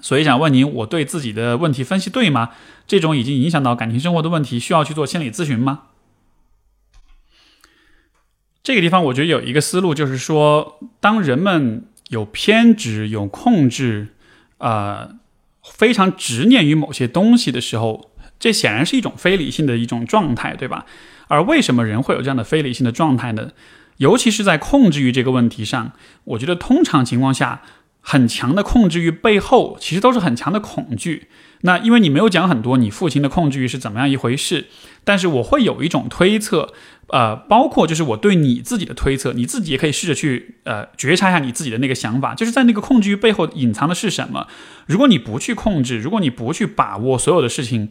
[0.01, 2.51] 所以想问您，我对自己的问题分析对吗？
[2.89, 5.83] 这种已经影响到感情生活的问题，需要去做心理咨询吗？
[8.63, 14.09] 这个地方，我觉得有一个思路，就是说，当人们有偏执、有控制，
[14.59, 15.11] 啊，
[15.65, 20.87] 非常执念于某些东西的时候，这显然是一种非理性的一种状态，对吧？
[21.27, 23.51] 而为什么人会有这样的非理性的状态呢？
[23.97, 25.93] 尤其是在控制欲这个问题上，
[26.25, 27.63] 我觉得通常情况下，
[28.01, 31.29] 很强的控制欲背后，其实都是很强的恐惧。
[31.63, 34.67] 那因为你没有讲很多你父亲的控制欲是怎么样一回事，
[35.05, 36.73] 但是我会有一种推测，
[37.09, 44.49] 呃，包括就是我对你自己的推测，你自己也可以试着去呃觉察一下你自己的那个想法，就是在那个控制欲背后隐藏的是什么。
[44.87, 47.91] 如果你不去控制，如果你不去把握所有的事情，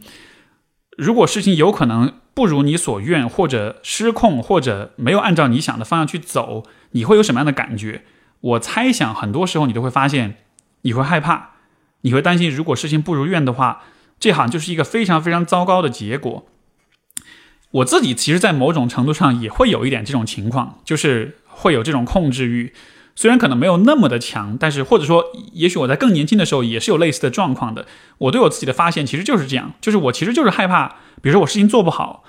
[0.98, 8.02] 如果事情有可能不如你所愿，或者失控，或者没有按照你想的方向去走，你会有什么样的感觉？
[8.40, 10.36] 我猜想很多时候你都会发现，
[10.82, 11.51] 你会害怕。
[12.02, 13.82] 你会担心，如果事情不如愿的话，
[14.20, 16.46] 这好像就是一个非常非常糟糕的结果。
[17.70, 22.74] 我自己其实，在某种程度上也会有一点这种情况，就是会有这种控制欲，
[23.16, 27.86] 虽然可能没有那么的强，但是或者说，也许我在更年轻的时候也是有类似的状况的。
[28.18, 32.24] 我对我自己的发现其实就是这样，就是我其实就是害怕，比如说我事情做不好。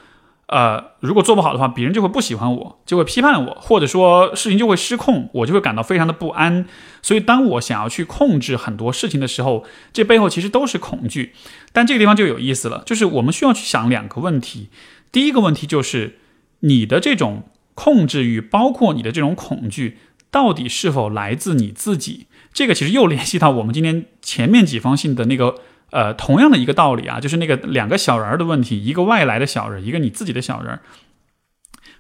[0.48, 6.66] 呃，如果做不好的话，别人就会不喜欢我，就会批判我，或者说事情就会失控，我就会感到非常的不安。
[7.02, 9.64] 所以，当我想要去控制很多事情的时候，
[9.94, 11.34] 这背后其实都是恐惧。
[11.72, 14.70] 但这个地方就有意思了，就是我们需要去想两个问题。
[15.12, 16.20] 第一个问题就是，
[16.60, 19.98] 你的这种控制欲，包括你的这种恐惧，
[20.30, 22.28] 到底是否来自你自己？
[22.54, 25.56] 这个其实又联系到我们今天前面几封信的那个。
[25.94, 30.80] 呃，同样的一个道理啊，就是那个两个小人儿的问题，一个外来的小人，一个你自己的小人。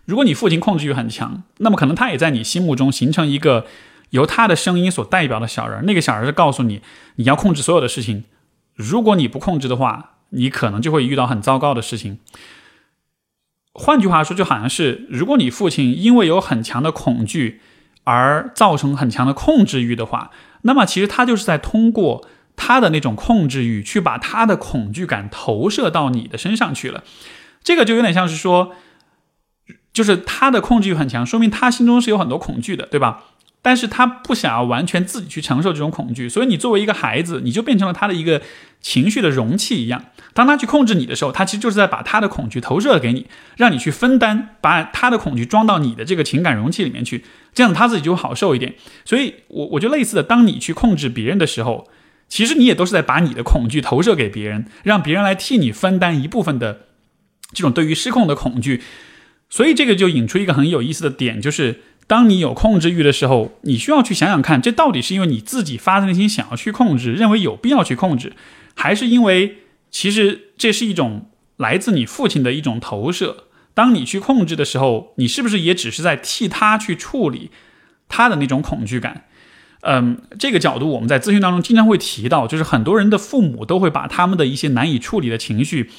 [0.05, 3.67] 如果你父亲控制欲很强，那么可能他也在你心目中形成一个
[4.09, 5.85] 由他的声音所代表的小人。
[5.85, 6.81] 那个小人是告诉你，
[7.17, 8.23] 你要控制所有的事情。
[8.73, 12.17] 如果你不控制的话，你可能就会遇到很糟糕的事情。
[13.75, 17.61] 换句话说，就好像是如果你父亲因为有很强的恐惧
[18.05, 20.31] 而造成很强的控制欲的话，
[20.63, 22.27] 那么其实他就是在通过。
[22.55, 27.03] 他的那种控制欲，去把他的恐惧感投射到你的身上去了，
[27.63, 28.73] 这个就有点像是说，
[29.91, 33.25] 就是他的控制欲很强，说明他心中是有很多恐惧的，对吧？
[33.61, 38.41] 但是他不想要完全自己去承受这种恐惧，所以你作为一个孩子，你就变成了他的一个
[38.81, 40.03] 情绪的容器一样。
[40.33, 47.23] 当他去控制你的时候，他其实就是在把他的恐惧投射给你，让你去分担，把他的恐惧装到你的这个情感容器里面去，
[47.53, 48.75] 这样他自己就好受一点。
[49.05, 51.87] 所以，我我就类似的，当你去控制别人的时候。
[52.33, 56.87] 其实你也都是在把你的恐惧投射给别人，让别人来替你分担一部分的
[57.53, 58.81] 这种对于失控的恐惧。
[59.51, 68.33] 所以这个就引出一个很有意思的点，就是当你有控制欲的时候，你需要去想想看，这到底是因为你自己发自内心想要去控制，认为有必要去控制，
[68.73, 69.57] 还是因为
[69.91, 73.43] 其实这是一种来自你父亲的一种投射？
[73.75, 77.51] 当你去控制的时候，你是不是也只是在替他去处理
[78.09, 79.25] 他的那种恐惧感？
[79.85, 85.91] 嗯，这个角度我们在咨询当中经常会提到，就是很多人的父母都会把他们的一些难以处理的情绪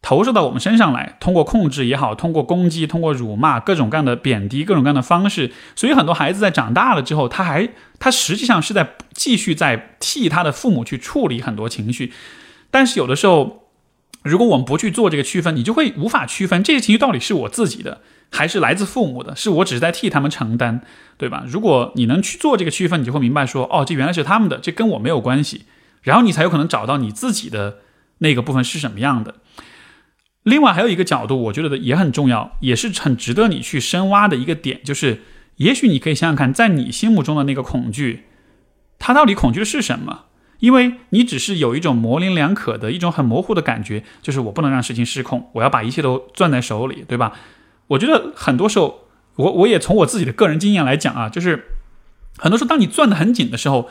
[0.00, 5.52] 投射到我们身上来，通过控制也好，通过攻击，通过辱骂，各种各样的贬低，各种各样的方式。
[5.76, 12.12] 所以很多孩子在长大了之后，他还他实际上是在继续在替他的父母去处理很多情绪。
[12.70, 13.68] 但是有的时候，
[14.22, 18.00] 如果我们不去做这个区分，你就会无法区分这些情绪到底是我自己的。
[18.32, 20.80] 还是来自父母的，是我只是在替他们承担，
[21.16, 21.44] 对吧？
[21.46, 25.66] 如果你能去做这个区分，你就会明白说，哦，这原来是他们的，这跟我没有关系。
[26.00, 27.78] 然后你才有可能找到你自己的
[28.18, 29.36] 那个部分是什么样的。
[30.42, 35.20] 另外还有一个角度，我觉得也很重要，也是很值得你去深挖的一个点，就是
[35.56, 38.24] 也许你可以想想看，在你心目中的那个恐惧，
[38.98, 40.24] 它到底恐惧的是什么？
[40.58, 47.32] 因为你只是有一种模棱两可的一种很模糊的感觉，就是我不能让事情失控，我要把一切都攥在手里，对吧？
[47.92, 51.64] 我觉得很多时候，我我也从我自己的个人经验来讲啊，就是
[52.38, 53.88] 很多时候，当你攥得很紧的时候，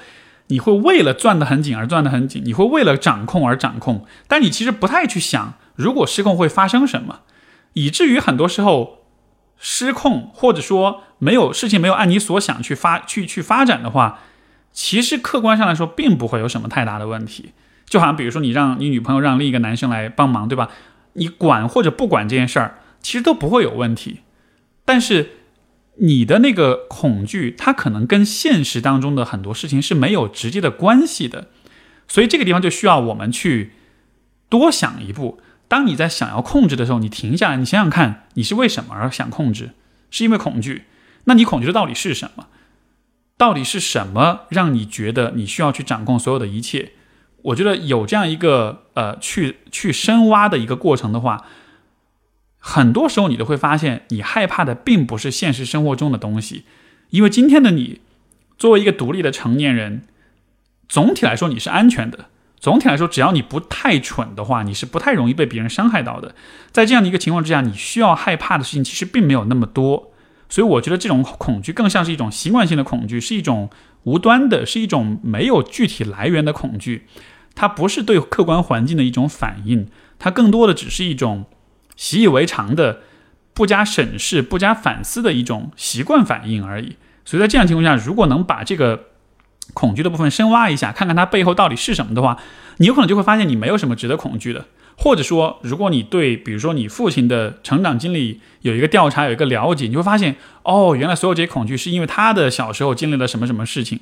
[0.48, 7.20] 你会为了攥得很紧而攥得很紧，你会为了掌控而掌控，但你其实不太去想，如果失控会发生什么，
[7.74, 9.06] 以至于很多时候
[9.58, 14.20] 失控或者说没有事情没有按你所想去发去去发展的话，
[14.72, 17.52] 其实客观上来说并不会有什么太大的问题。
[17.86, 20.70] 就好像比如说你让你女朋友让另一个男生来帮忙，对吧？
[21.14, 22.78] 你管或者不管这件事儿。
[23.02, 24.20] 其实都不会有问题，
[24.86, 25.32] 但是
[25.96, 31.50] 你的那个恐惧，它可能跟现实当中的很多事情是没有直接的关系的，
[32.08, 33.72] 所以这个地方就需要我们去
[34.50, 35.40] 多想一步。
[35.68, 39.72] 当你在想要控制的时候，你停下来，你想想看，你是为什么而想控制？
[40.10, 40.84] 是因为恐惧？
[41.26, 42.48] 那你恐惧的到底是什么？
[43.38, 46.92] 到底是什么让你觉得你需要去掌控所有的一切？
[47.44, 51.46] 我觉得有这样一个呃，去去深挖的一个过程的话。
[52.64, 56.64] 很多时候，你都会发现，你害怕的并不是现实生活中的东西，
[57.10, 58.00] 因为今天的你，
[58.58, 60.04] 作为一个独立的成年人，
[60.88, 62.28] 总体来说你是安全的。
[62.60, 66.36] 总体来说，只要你不太蠢的话，你是不太容易被别人伤害到的。
[66.72, 70.12] 在这样的一个情况之下，你需要害怕的事情其实并没有那么多。
[70.48, 73.72] 所以，我觉得这种恐惧更像是一种习惯性的恐惧，是一种
[74.04, 77.08] 无端的，是一种没有具体来源的恐惧。
[77.56, 79.88] 它不是对客观环境的一种反应，
[80.20, 81.46] 它更多的只是一种
[82.02, 83.02] 习以为常的、
[83.54, 86.96] 不加审视、不加反思的一种习惯反应而已。
[87.24, 89.10] 所以在这样情况下，如果能把这个
[89.76, 92.40] 恐惧的部分深挖一下，看看它背后到底是什么的话，
[92.78, 94.66] 你有可能就会发现你没有什么值得恐惧的。
[94.98, 104.00] 或者说，如果你对比如说你父亲的成长经历有一个调查、有一个了解，你会发现，哦，原来所有这些恐惧是因为他的小时候经历了什么什么事情。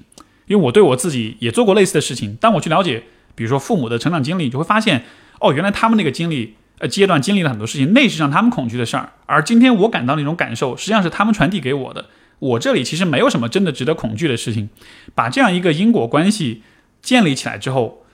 [0.48, 3.04] 因为我对我自己也做过类似的事情，当我去了解。
[3.36, 5.06] 比如说父母的成长经历，就会发现，
[5.40, 9.12] 哦，原来他们那个经历，呃，阶段经历了很多事情，那是让他们恐惧的事儿。
[9.26, 12.06] 而今天我感到那种感受，实际上是他们传递给我的。
[12.40, 14.70] 我这里其实没有什么真的值得恐惧的事情。
[15.14, 16.64] 把这样一个因果关系
[17.02, 18.06] 建立起来之后，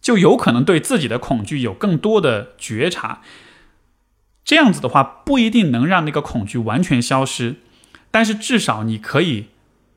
[0.00, 3.22] 就有可能对自己的恐惧有更多的觉察。
[4.44, 7.56] 这样子的话，不一定能让那个恐惧完全消失，
[8.10, 9.46] 但是至少你可以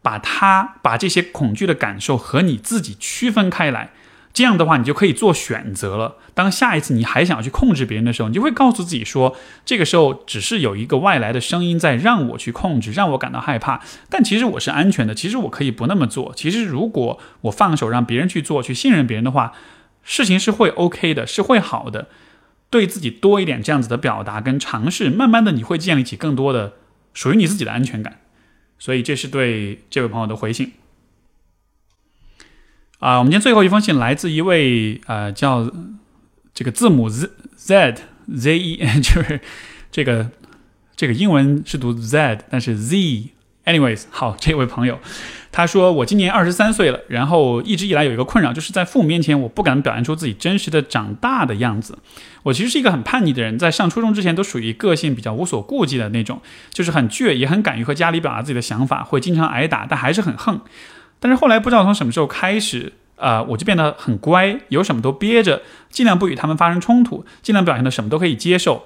[0.04, 3.92] 把它把这些恐惧的感受和你自己区分开来。
[4.40, 6.16] 这样的话，你就可以做选择了。
[6.34, 9.36] 当下一次你还想要去控制别人的时候，你就会告诉自己说，
[9.66, 13.82] 这个时候只是有一个外来的声音在让我去控制，让我感到害怕。
[14.10, 16.32] 但其实我是安全的，其实我可以不那么做。
[16.38, 19.52] 其实如果我放手让别人去做，去信任别人的话，
[20.06, 22.08] 事情是会 OK 的，是会好的。
[22.70, 26.76] 对自己多一点这样子的表达跟尝试，慢慢的你会建立起更多的
[27.14, 28.22] 属于你自己的安全感。
[28.78, 30.72] 所以这是对这位朋友的回信。
[33.00, 35.72] 啊，我们今天最后一封信来自一位呃叫
[36.54, 37.96] 这个字母 Z Z
[38.36, 39.40] Z E， 就是
[39.90, 40.30] 这个
[40.98, 43.32] 这个英文是读 Z，但是 Z。
[43.66, 44.98] Anyways，好，这位朋友
[45.52, 52.00] 他说我今年二十三岁了，然后一直以来有一个困扰，就是在父母面前我不敢表现出自己真实的长大的样子。
[52.44, 56.42] 我其实是一个很叛逆的人，在上初中之前都属于个性比较无所顾忌的那种，
[56.72, 60.60] 就是很倔，也很敢于和家里表达自己的想法，会经常挨打，但还是很横。
[61.20, 68.84] 但是后来不知道从什么时候开始，呃，我就变得很乖，有什么都憋着，尽量不与他们发生冲突，尽量表现的什么都可以接受。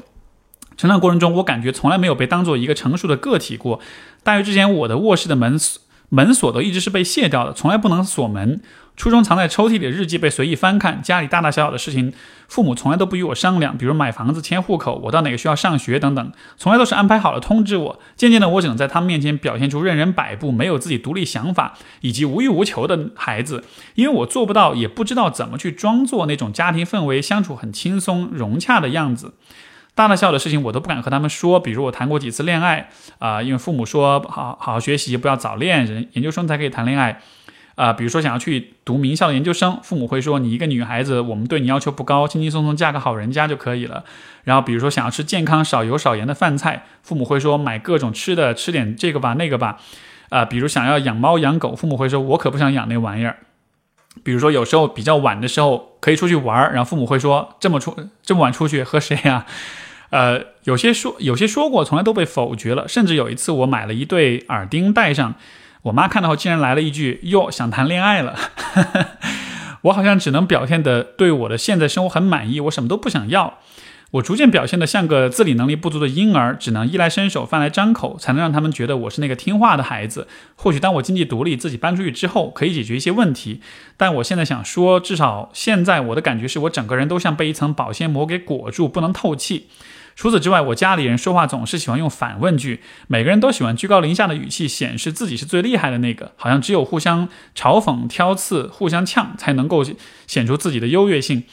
[0.75, 3.79] 成长过程中，我感觉从来没有被当做一个成熟的个体过。
[4.23, 8.61] 大约之前，我的卧室的门锁门锁都一直是被卸掉的，从来不能锁门。
[8.95, 12.13] 初中藏在抽屉里的日记被随意翻看，家里大大小小的事情，
[12.47, 17.99] 父母从来都不与我商量，比如买房子、迁户口、我到哪个学校上学等等，从来都是安排好了通知我。
[18.15, 23.63] 渐渐的，我只能在他们面前表现出任人摆布、没有自己独立想法以及无欲无求的孩子，
[23.95, 29.33] 因为我做不到，也不知道怎么去装作那种家庭氛围相处很轻松融洽的样子。
[29.95, 32.89] 大大小小的事情我都不敢和他们说，比如我谈过几次恋爱
[33.19, 37.21] 啊，因为父母说好好好学习，不要早恋，人研究生才可以谈恋爱。
[37.75, 44.03] 啊，比如说想要去读名校的研究生，父母会说你一个女孩子，我们对你要求不高，轻轻松松嫁个好人家就可以了。
[44.43, 49.79] 然后比如说想要吃健康、少油少盐的饭菜，父母会说买各种吃的，吃点这个吧那个吧。
[50.29, 53.37] 啊，比如想要养猫养狗，父母会说我可不想养那玩意儿。
[54.23, 59.47] 比如说有时候比较晚的时候可以出去玩，然后父母会说这么出这么晚出去和谁呀？
[60.11, 62.87] 呃，有些说有些说过，从来都被否决了。
[62.87, 65.33] 甚至有一次我买了一对耳钉戴上。
[65.83, 68.37] 我妈看到后竟然来了一句：“哟，想谈恋爱了。
[69.83, 73.59] ”我好像只能表现的对我的现在生活很满意，我什么都不想要。
[74.11, 80.27] 我逐渐表现的像个自理能力不足的婴儿，只能衣来伸手、饭来张口，才能让他们觉得我是那个听话的孩子。
[80.55, 83.59] 或许当我经济独立，自己搬出去之后，可以解决一些问题。
[83.97, 89.67] 但我现在想说，至少现在我的感觉是我整个人都像被一层保鲜膜给裹住，不能透气。
[90.15, 99.83] 除此之外，我家里人说话总是喜欢用反问句，每个人都喜欢居高临下的语气，显示自己是最厉害的那个，好像只有互相嘲讽、挑刺、互相呛，才能够
[100.27, 101.43] 显出自己的优越性。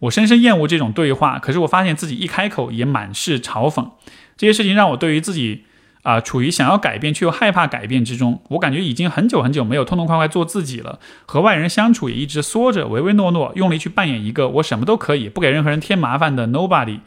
[0.00, 3.90] 我深深厌恶这种对话，可是我发现自己一开口也满是嘲讽。
[4.36, 5.64] 这些事情让我对于自己
[6.02, 8.40] 啊，处于想要改变却又害怕改变之中。
[8.50, 17.00] 我感觉已经很久很久没有痛痛快快做自己了，和外人相处也一直缩着、唯唯诺诺，用力去扮演一个我什么都可以、不给任何人添麻烦的 nobody。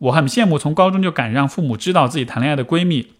[0.00, 3.12] 我很羡慕从高中就敢让父母知道自己谈恋爱的闺蜜，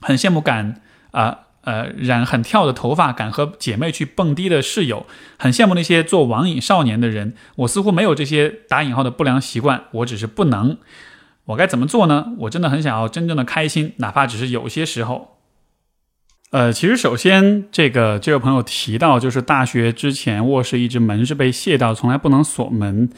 [0.00, 5.06] 很羡慕敢啊呃染很跳的头发，敢和姐妹去蹦迪的室友，
[5.38, 7.34] 很羡慕那些做网瘾少年的人。
[7.56, 10.78] 我似乎没有这些打引号的不良习惯，我只是不能。
[11.46, 12.32] 我该怎么做呢？
[12.38, 15.38] 我真的很想要真正的开心，哪怕只是有些时候。
[16.52, 23.10] 呃，其实首先这个这位朋友提到，就是大学之前卧室一直门是被卸掉，从来不能锁门。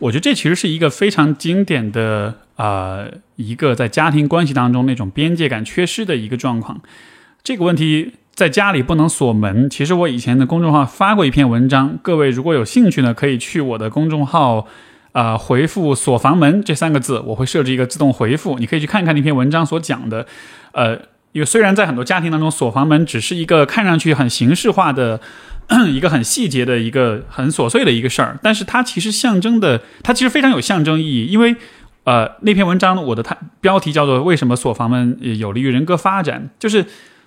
[0.00, 3.04] 我觉得这其实是一个非常经典的啊，
[3.36, 6.80] 一个在家庭关系当中那种边界感缺失的一个状况。
[7.42, 9.68] 这个问题在家里不能锁门。
[9.68, 14.66] 其实我以前的公众号发过一篇文章，各位如果有兴趣呢，可以去我的公众号
[15.12, 20.26] 啊回复“锁房门”这三个字，我会设置一个自动回复，你可以去看看那篇文章所讲的。
[20.72, 20.94] 呃，
[21.32, 25.20] 因为虽然在很多家庭当中，锁房门只是一个看上去很形式化的、
[25.92, 31.26] 一个很细节的一个很琐碎的一个事儿，但是它其实象征的，它其实非常有象征意义。
[31.26, 31.54] 因为，
[32.04, 36.86] 呃，那篇文章我的它标题叫做“为什么锁房门有利于人格发展”，就是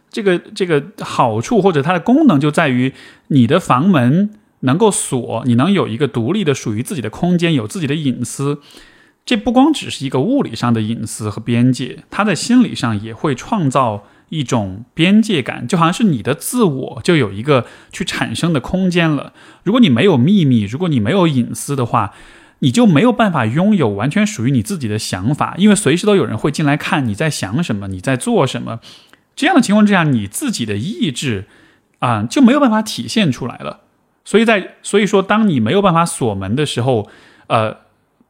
[0.09, 2.91] 这个这个好处或者它的功能就在于
[3.27, 4.31] 你的房门
[4.61, 8.59] 能够锁，你能有一个独立的属于自己的空间，有自己的隐私。
[9.23, 19.33] 这不光只是一个物理上的隐私和边界，它在心理上也会创造一种边界感，就好像是你的自我就有一个去产生的空间了。
[19.63, 22.13] 如果你没有秘密，如果你没有隐私的话，
[22.59, 28.79] 你就没有办法拥有完全属于你自己的想法，因为随时都有人会进来看你在想什么，你在做什么。
[29.35, 31.45] 这样的情况之下，你自己的意志
[31.99, 33.81] 啊就没有办法体现出来了。
[34.23, 37.09] 所以在所以说，当你没有办法锁门的时候，
[37.47, 37.77] 呃，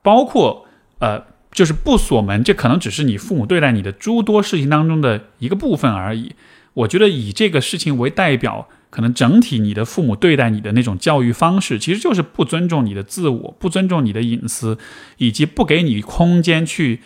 [0.01, 0.65] 包括。
[1.01, 6.33] 呃，就是不锁门，这可能只是你父母对待你的诸多事情当中的一个部分而已。
[6.73, 14.77] 我觉得以这个事情为代表，可能整体你的父母对待你的那种教育方式，其实就是不尊重你的自我，不尊重你的隐私，
[15.17, 17.01] 以及不给你空间去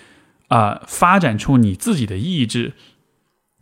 [0.50, 2.74] 啊发展出你自己的意志。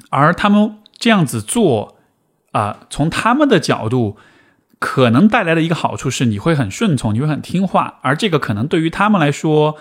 [0.10, 1.96] 而他们这样子做
[2.52, 4.18] 啊，从他们的角度，
[4.80, 9.78] 可能带来的一个好处是你会很顺从，你会很听话，而这个可能对于他们来说。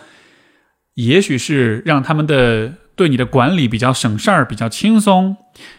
[0.95, 5.37] 也许是让他们的对你的管理比较省事儿、比较轻松，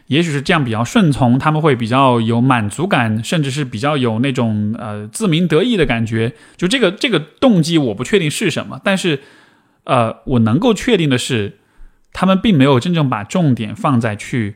[0.08, 6.34] 也许是这样比较顺从，他们会比较有满足感，甚至是比较有那种呃自鸣得意的感觉。
[6.58, 9.20] 就这个这个动机，我不确定是什么，但是
[9.84, 11.60] 呃，我能够确定的是，
[12.12, 14.56] 他们并没有真正把重点放在去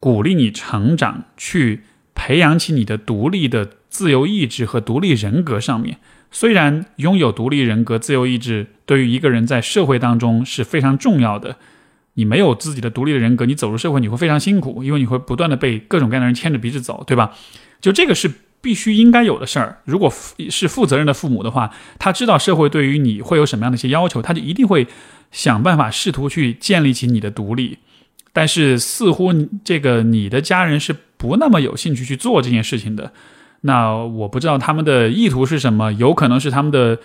[0.00, 5.98] 鼓励你成长、去培养起你的独立的自由意志和独立人格上面。
[6.30, 11.56] 虽然拥有独立人格、自由意志对于一个人在社会当中是非常重要的，
[12.14, 17.32] 你没有自己的独立的人格，你走入社会你会非常辛苦，因为你会不断的被各种各样的人牵着鼻子走，对吧？
[17.80, 19.80] 就这个是必须应该有的事儿。
[19.84, 20.12] 如果
[20.50, 24.86] 是负责任的父母的话，他知道社会对于你会有什么样的一些要求，他就一定会
[25.32, 27.78] 想办法试图去建立起你的独立。
[28.32, 29.32] 但是似乎
[29.64, 33.12] 这个你的家人是不那么有兴趣去做这件事情的。
[33.62, 36.98] 那我不知道他们的意图是什么，有可能是他们的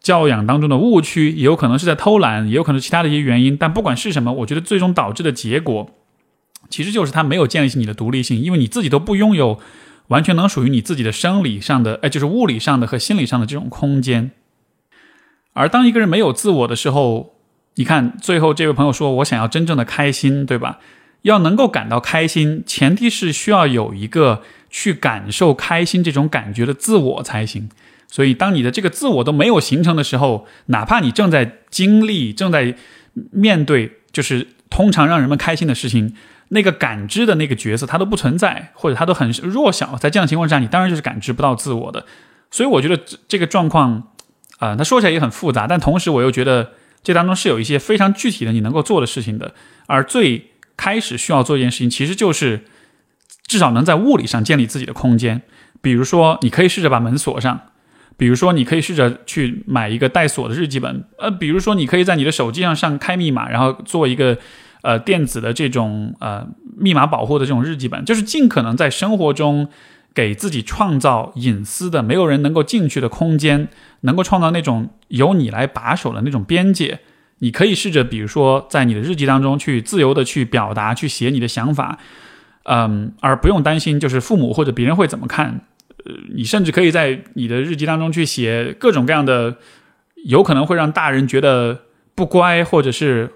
[0.00, 3.56] 教养当中的误区，也有可能是在偷懒，也有可能其他的一些原因。
[3.56, 5.88] 但不管是什么，我觉得最终导致的结果，
[6.68, 9.58] 其实就是他没有建立起你的独立性，因为你自己都不拥有
[10.08, 14.32] 完全能属于你自己的生理上的，哎，就是物理上的和心理上的这种空间。
[15.54, 17.36] 而当一个人没有自我的时候，
[17.76, 20.80] 你看最后这位朋友说：“我想要真正的开心，对吧？
[21.22, 24.42] 要能够感到开心，前提是需要有一个。”
[24.76, 27.68] 去感受开心这种感觉的自我才行。
[28.08, 32.74] 所以，当你的这个自我都没有形成的时候，哪怕你正在经历、正在
[33.30, 36.16] 面对，就是通常让人们开心的事情，
[36.48, 39.96] 那个感知的那个角色它都不存在，或者它都很弱小。
[39.96, 42.04] 在这样的情况下，你当然就是感知不到自我的。
[42.50, 44.08] 所以，我觉得这个状况
[44.58, 46.72] 啊，它说起来也很复杂，但同时我又觉得
[47.04, 49.54] 这当中是有一些非常具体的你能够做的事情的。
[49.86, 52.64] 而最开始需要做一件事情，其实就是。
[53.46, 55.42] 至少能在物理上建立自己的空间，
[55.80, 57.58] 比如说，你可以试着把门锁上；
[58.16, 64.38] 比如说，你可以试着去买一个带锁的日记本；呃，比如说，你可以在你的手机上上开密码，然后做一个
[64.82, 69.68] 呃电子的这种呃密码保护的这种日记本，就是尽可能在生活中
[70.14, 73.68] 给自己创造隐私的、没有人能够进去的空间，
[74.00, 77.00] 能够创造那种由你来把守的那种边界。
[77.40, 81.98] 你可以试着，比如说，在你的日记当中去自由的去表达、去写你的想法。
[82.64, 85.60] 嗯，而不用担心，就是父母或者别人会怎么看。
[86.04, 89.56] 呃，你甚至可以在你的日记当中去写各种各样的，
[90.24, 91.82] 有可能会让大人觉得
[92.14, 93.30] 不乖，或者是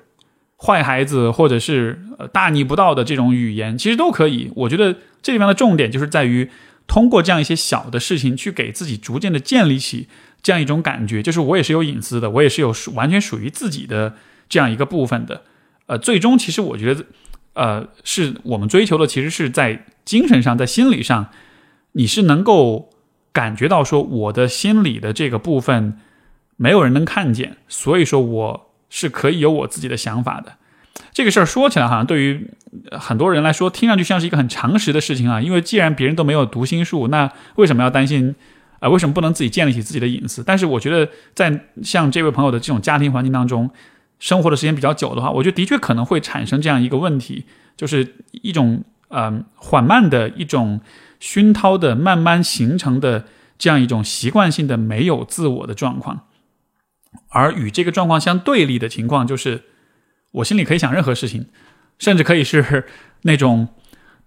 [0.57, 4.51] 坏孩子，或者是呃大逆不道的这种语言，其实都可以。
[4.57, 6.51] 我觉得这地方的重点就是在于
[6.87, 10.09] 通过这样一些小的事情，去给自己逐渐的建立起
[10.43, 14.14] 这样一种感觉，就是我也是有隐私的，我也是有完全属于自己的
[14.49, 15.43] 这样一个部分的。
[15.87, 17.05] 呃，最终其实我觉得。
[17.59, 21.27] 呃，是我们追求的，其实是在精神上，在心理上，
[21.91, 22.91] 你是能够
[23.33, 25.99] 感觉到说，我的心理的这个部分
[26.57, 30.53] 没有人能看见，所以说我是可以有我自己的想法的。
[31.13, 32.49] 这个事儿说起来，好像对于
[32.93, 35.41] 很多人来说，听上去像是一个很常识的事情啊。
[35.41, 38.37] 因为既然别人都没有读心术，那为什么要担心
[38.79, 38.89] 啊？
[38.89, 40.45] 为什么不能自己建立起自己的隐私？
[40.45, 43.69] 但是我觉得，在像这位朋友的这种家庭环境当中。
[44.19, 47.45] 生活的时间比较久的话，我觉得的确可能会产生这样一个问题，
[47.77, 50.81] 就是一种呃缓慢的一种
[51.21, 56.27] 熏陶的慢慢形成的这样一种习惯性的没有自我的状况，
[57.31, 59.64] 而与这个状况相对立的情况就是，
[60.33, 61.47] 我心里可以想任何事情，
[61.99, 62.87] 甚至可以是
[63.23, 63.69] 那种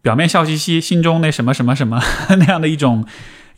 [0.01, 2.01] 表面笑嘻嘻，心中那什么什么什么
[2.39, 3.05] 那样的一种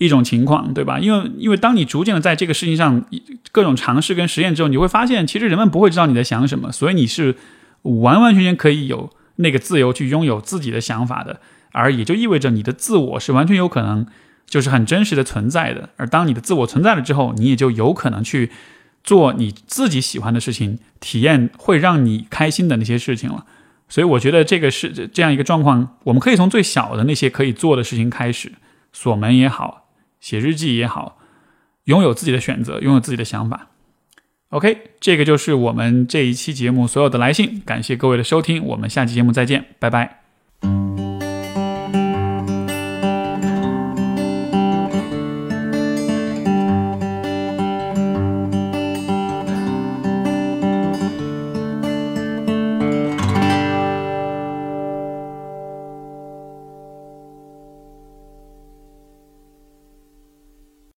[0.04, 0.99] 一种情况，对吧？
[0.99, 3.04] 因为因为当你逐渐的在这个事情上
[3.51, 7.36] 各种尝试跟实验之后，你会发现，其实人们不会知道你在想什么，所以你是
[7.82, 11.39] 完完全全可以有那个自由去拥有自己的想法的，
[11.72, 14.06] 而也就意味着你的自我是完全有可能
[14.47, 15.89] 就是很真实的存在的。
[15.97, 18.51] 而当你的自我存在了之后，你也就有可能去。
[19.06, 23.45] 做你自己喜欢的事情，体验会让你开心的那些事情了。
[23.89, 28.54] 所以我觉得这个是这样一个状况，我们可以从最小的那些可以做的事情开始，
[28.93, 29.83] 锁门也好，
[30.24, 31.18] 写日记也好，
[31.84, 33.68] 拥有自己的选择，拥有自己的想法。
[34.52, 40.93] OK，这个就是我们这一期节目所有的来信，感谢各位的收听，我们下期节目再见，拜拜。